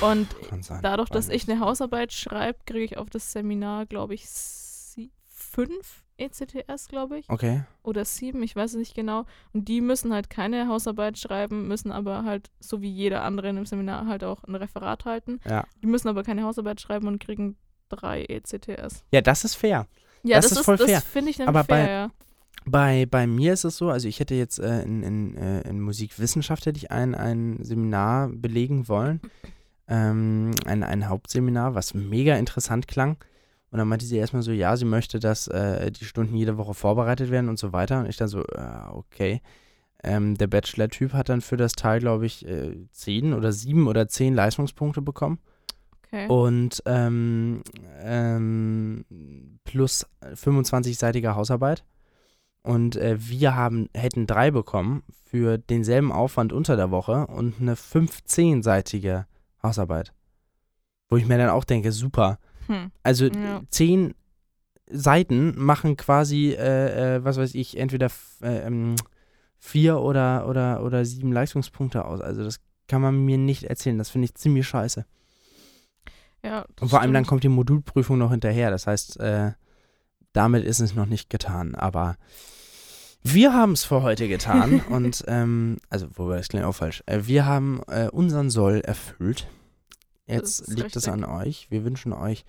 [0.00, 0.28] Und
[0.60, 0.80] sein.
[0.82, 6.02] dadurch, dass ich eine Hausarbeit schreibe, kriege ich auf das Seminar, glaube ich, sie- fünf
[6.18, 7.28] ECTS, glaube ich.
[7.28, 7.64] Okay.
[7.82, 9.24] Oder sieben, ich weiß es nicht genau.
[9.52, 13.56] Und die müssen halt keine Hausarbeit schreiben, müssen aber halt, so wie jeder andere in
[13.56, 15.40] dem Seminar, halt auch ein Referat halten.
[15.48, 15.64] Ja.
[15.82, 17.56] Die müssen aber keine Hausarbeit schreiben und kriegen
[17.88, 19.04] drei ECTS.
[19.10, 19.86] Ja, das ist fair.
[20.22, 20.86] Ja, Das das, ist voll fair.
[21.00, 22.10] Das finde ich nämlich Aber bei- fair, ja.
[22.64, 25.80] Bei, bei mir ist es so, also ich hätte jetzt äh, in, in, äh, in
[25.80, 29.20] Musikwissenschaft hätte ich ein, ein Seminar belegen wollen.
[29.88, 33.16] Ähm, ein, ein Hauptseminar, was mega interessant klang.
[33.70, 36.74] Und dann meinte sie erstmal so, ja, sie möchte, dass äh, die Stunden jede Woche
[36.74, 38.00] vorbereitet werden und so weiter.
[38.00, 39.40] Und ich dann so, äh, okay.
[40.04, 44.08] Ähm, der Bachelor-Typ hat dann für das Teil, glaube ich, äh, zehn oder sieben oder
[44.08, 45.38] zehn Leistungspunkte bekommen.
[46.06, 46.26] Okay.
[46.26, 47.62] Und ähm,
[48.02, 49.04] ähm,
[49.64, 51.84] plus 25-seitiger Hausarbeit.
[52.62, 57.74] Und äh, wir haben, hätten drei bekommen für denselben Aufwand unter der Woche und eine
[57.74, 59.24] 15-seitige
[59.62, 60.12] Hausarbeit.
[61.08, 62.38] Wo ich mir dann auch denke, super.
[62.68, 62.90] Hm.
[63.02, 63.62] Also Ja.
[63.68, 64.14] zehn
[64.88, 68.08] Seiten machen quasi, äh, äh, was weiß ich, entweder
[68.42, 68.94] äh, ähm,
[69.58, 72.20] vier oder, oder, oder sieben Leistungspunkte aus.
[72.20, 73.98] Also das kann man mir nicht erzählen.
[73.98, 75.04] Das finde ich ziemlich scheiße.
[76.44, 78.70] Ja, Und vor allem dann kommt die Modulprüfung noch hinterher.
[78.70, 79.52] Das heißt, äh,
[80.32, 81.74] damit ist es noch nicht getan.
[81.74, 82.16] Aber
[83.22, 84.80] wir haben es für heute getan.
[84.90, 87.02] und, ähm, also, wobei, das klingt auch falsch.
[87.06, 89.48] Äh, wir haben äh, unseren Soll erfüllt.
[90.26, 91.70] Jetzt liegt es an euch.
[91.70, 92.44] Wir wünschen euch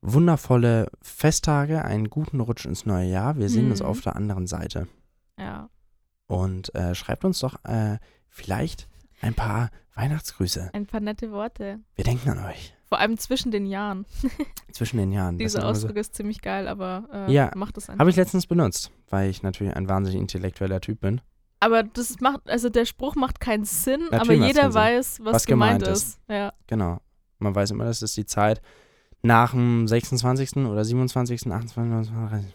[0.00, 3.36] wundervolle Festtage, einen guten Rutsch ins neue Jahr.
[3.36, 3.86] Wir sehen uns Mhm.
[3.86, 4.86] auf der anderen Seite.
[5.38, 5.68] Ja.
[6.26, 7.98] Und äh, schreibt uns doch äh,
[8.28, 8.88] vielleicht
[9.20, 10.70] ein paar Weihnachtsgrüße.
[10.72, 11.80] Ein paar nette Worte.
[11.96, 12.74] Wir denken an euch.
[12.88, 14.06] Vor allem zwischen den Jahren.
[14.72, 15.36] Zwischen den Jahren.
[15.38, 18.00] Dieser immer so- Ausdruck ist ziemlich geil, aber äh, Ja, macht das einfach.
[18.00, 21.20] Habe ich letztens benutzt, weil ich natürlich ein wahnsinnig intellektueller Typ bin.
[21.60, 25.46] aber das macht, also der Spruch macht keinen Sinn, Natürlich aber jeder weiß, was, Was
[25.46, 26.18] gemeint, gemeint ist.
[26.28, 26.52] Ja.
[26.66, 26.98] Genau.
[27.40, 28.60] Man weiß immer, das ist die Zeit
[29.22, 30.56] nach dem 26.
[30.66, 32.54] oder 27., 28., 29.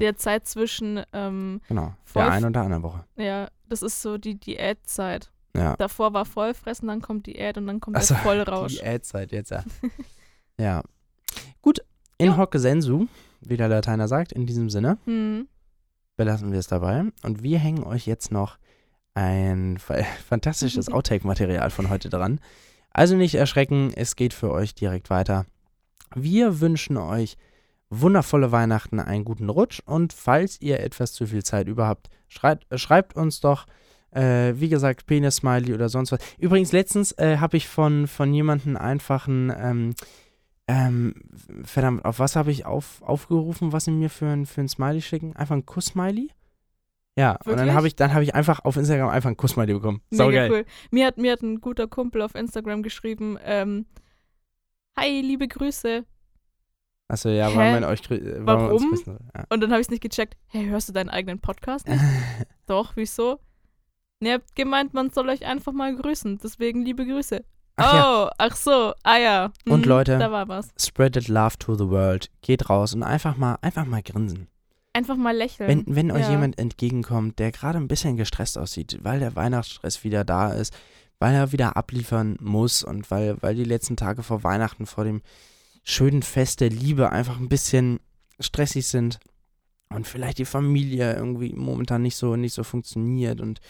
[0.00, 1.94] Der Zeit zwischen, ähm, Genau.
[2.14, 3.04] Der einen und der anderen Woche.
[3.16, 5.31] ja, das ist so die Diätzeit.
[5.56, 5.76] Ja.
[5.76, 8.72] Davor war Vollfressen, dann kommt Diät und dann kommt Ach so, der Vollrausch.
[8.80, 9.62] Die Ad-Zeit jetzt, ja.
[10.58, 10.82] ja.
[11.60, 11.80] Gut.
[12.18, 12.36] In Jo.
[12.36, 13.06] hoc sensu,
[13.40, 15.48] wie der Lateiner sagt, in diesem Sinne, Hm.
[16.16, 17.04] belassen wir es dabei.
[17.22, 18.58] Und wir hängen euch jetzt noch
[19.14, 22.40] ein fa- fantastisches Outtake-Material von heute dran.
[22.90, 25.46] Also nicht erschrecken, es geht für euch direkt weiter.
[26.14, 27.36] Wir wünschen euch
[27.90, 32.66] wundervolle Weihnachten, einen guten Rutsch und falls ihr etwas zu viel Zeit über habt, schreibt,
[32.80, 33.66] schreibt uns doch,
[34.12, 36.20] äh, wie gesagt, Penis-Smiley oder sonst was.
[36.38, 39.94] Übrigens, letztens äh, habe ich von, von jemandem einfach ein, ähm,
[40.68, 41.14] ähm,
[41.64, 45.02] verdammt, auf was habe ich auf, aufgerufen, was sie mir für ein, für ein Smiley
[45.02, 45.34] schicken?
[45.36, 46.30] Einfach ein Kuss-Smiley?
[47.16, 47.74] Ja, und dann Wirklich?
[47.74, 50.00] habe ich, dann habe ich einfach auf Instagram einfach ein Kuss-Smiley bekommen.
[50.10, 50.50] Mega Saugeil.
[50.50, 50.64] cool.
[50.90, 53.86] Mir hat, mir hat ein guter Kumpel auf Instagram geschrieben, ähm,
[54.96, 56.04] Hi, liebe Grüße.
[57.08, 57.56] Achso, ja, Hä?
[57.56, 58.02] wollen wir euch
[58.46, 58.90] Warum?
[58.90, 59.18] grüßen?
[59.34, 59.44] Ja.
[59.48, 60.36] Und dann habe ich es nicht gecheckt.
[60.48, 61.86] Hey, hörst du deinen eigenen Podcast?
[62.66, 63.40] Doch, wieso?
[64.24, 66.38] Ihr habt gemeint, man soll euch einfach mal grüßen.
[66.42, 67.44] Deswegen liebe Grüße.
[67.76, 68.92] Ach ja, oh, ach so.
[69.02, 69.52] Ah ja.
[69.66, 70.68] Und Mhm, Leute- Da war was.
[70.78, 72.30] spreadet love to the world.
[72.42, 74.48] Geht raus und einfach mal, einfach mal grinsen.
[74.92, 75.68] Einfach mal lächeln.
[75.68, 76.32] Wenn, wenn euch ja.
[76.32, 80.74] jemand entgegenkommt, der gerade ein bisschen gestresst aussieht, weil der Weihnachtsstress wieder da ist,
[81.18, 85.22] weil er wieder abliefern muss und weil, weil die letzten Tage vor Weihnachten, vor dem
[85.82, 88.00] schönen Fest der Liebe einfach ein bisschen
[88.38, 89.18] stressig sind
[89.88, 93.60] und vielleicht die Familie irgendwie momentan nicht so, nicht so funktioniert und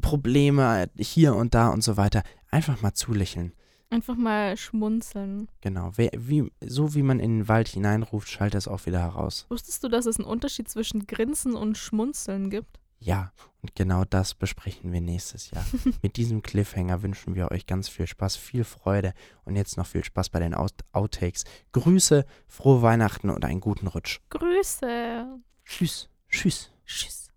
[0.00, 2.22] Probleme hier und da und so weiter.
[2.50, 3.52] Einfach mal zulächeln.
[3.90, 5.48] Einfach mal schmunzeln.
[5.60, 5.90] Genau.
[5.96, 9.46] Wer, wie, so wie man in den Wald hineinruft, schallt es auch wieder heraus.
[9.48, 12.78] Wusstest du, dass es einen Unterschied zwischen Grinsen und Schmunzeln gibt?
[13.00, 13.32] Ja,
[13.62, 15.64] und genau das besprechen wir nächstes Jahr.
[16.02, 19.12] Mit diesem Cliffhanger wünschen wir euch ganz viel Spaß, viel Freude
[19.44, 21.44] und jetzt noch viel Spaß bei den Out Outtakes.
[21.72, 24.20] Grüße, frohe Weihnachten und einen guten Rutsch.
[24.28, 25.26] Grüße.
[25.64, 26.08] Tschüss.
[26.28, 26.70] Tschüss.
[26.86, 27.29] Tschüss.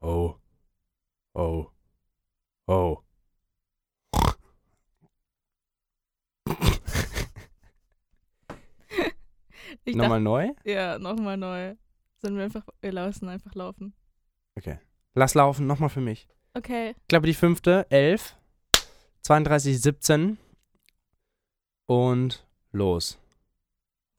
[0.00, 0.34] Oh.
[1.34, 1.66] Oh.
[2.66, 2.98] Oh.
[9.84, 10.48] Ich Nochmal neu?
[10.48, 11.74] dachte, ja, nochmal neu.
[12.18, 13.94] Sollen wir einfach, wir lassen einfach laufen.
[15.14, 16.28] Lass laufen, nochmal für mich.
[16.54, 16.94] Okay.
[17.08, 18.36] Klappe die fünfte, 11,
[19.22, 20.38] 32, 17
[21.86, 23.18] und los.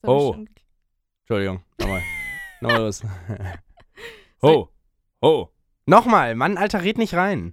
[0.02, 0.44] Ich Oh.
[1.22, 2.02] Entschuldigung, nochmal.
[2.60, 3.02] nochmal los.
[4.42, 4.70] Ho,
[5.22, 5.52] ho.
[5.90, 7.52] Nochmal, Mann, Alter, red nicht rein.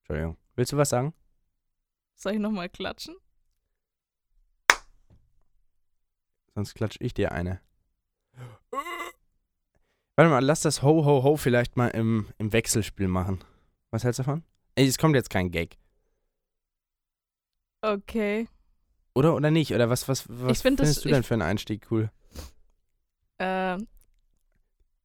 [0.00, 0.38] Entschuldigung.
[0.56, 1.12] Willst du was sagen?
[2.14, 3.14] Soll ich nochmal klatschen?
[6.54, 7.60] Sonst klatsch ich dir eine.
[10.16, 13.44] Warte mal, lass das Ho, ho, ho vielleicht mal im, im Wechselspiel machen.
[13.90, 14.42] Was hältst du davon?
[14.74, 15.76] Ey, es kommt jetzt kein Gag.
[17.82, 18.48] Okay.
[19.14, 19.74] Oder oder nicht?
[19.74, 22.10] Oder was, was, was find das- findest du ich- denn für einen Einstieg cool?
[23.38, 23.86] Ähm,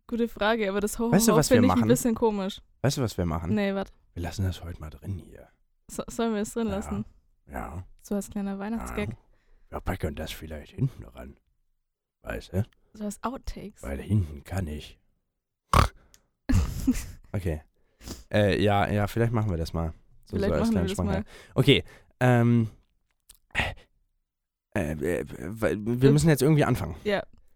[0.07, 2.61] gute Frage, aber das Ho Weißt du, Ho finde ich ein bisschen komisch.
[2.81, 3.53] Weißt du, was wir machen?
[3.53, 3.91] Nee, warte.
[4.13, 5.47] Wir lassen das heute mal drin hier.
[5.89, 6.75] So, sollen wir es drin Ja.
[6.75, 7.05] lassen?
[7.51, 7.83] Ja.
[8.01, 9.09] So als kleiner Weihnachtsgag.
[9.69, 11.37] Wir packen das vielleicht hinten ran.
[12.23, 12.63] Weißt du?
[12.93, 13.83] So als Outtakes.
[13.83, 14.97] Weil hinten kann ich.
[17.33, 17.61] Okay.
[18.31, 19.93] Äh, ja, ja, vielleicht machen wir das mal.
[20.25, 21.23] So, Vielleicht so als kleinen mal.
[21.53, 21.83] Okay.
[22.19, 22.69] Ähm.
[24.73, 26.95] Äh, äh, weil wir müssen jetzt irgendwie anfangen.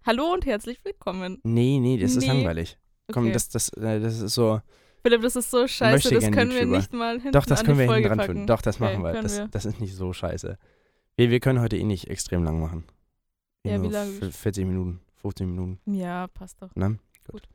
[0.06, 1.40] Hallo und herzlich willkommen.
[1.44, 2.28] Nee, nee, das ist Nee.
[2.28, 2.78] langweilig.
[3.12, 3.34] Komm, Okay.
[3.34, 4.62] das, das, äh, das ist so.
[5.04, 6.78] Philipp, das ist so scheiße, das können wir YouTuber.
[6.78, 8.48] nicht mal hinten Doch, das können wir Folge hinten dran führen.
[8.48, 9.22] Doch, das Okay, machen wir.
[9.22, 9.48] Das, wir.
[9.48, 10.58] das ist nicht so scheiße.
[11.18, 12.84] Wir, wir können heute eh nicht extrem lang machen.
[13.66, 14.12] Ja, Nur wie lange?
[14.12, 15.80] v- 40 Minuten, 15 Minuten.
[15.92, 16.76] Ja, passt doch.
[16.76, 16.98] Ne?
[17.26, 17.42] Gut.
[17.44, 17.48] Gut.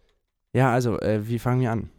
[0.54, 1.90] Ja, also, äh, wie fangen wir an?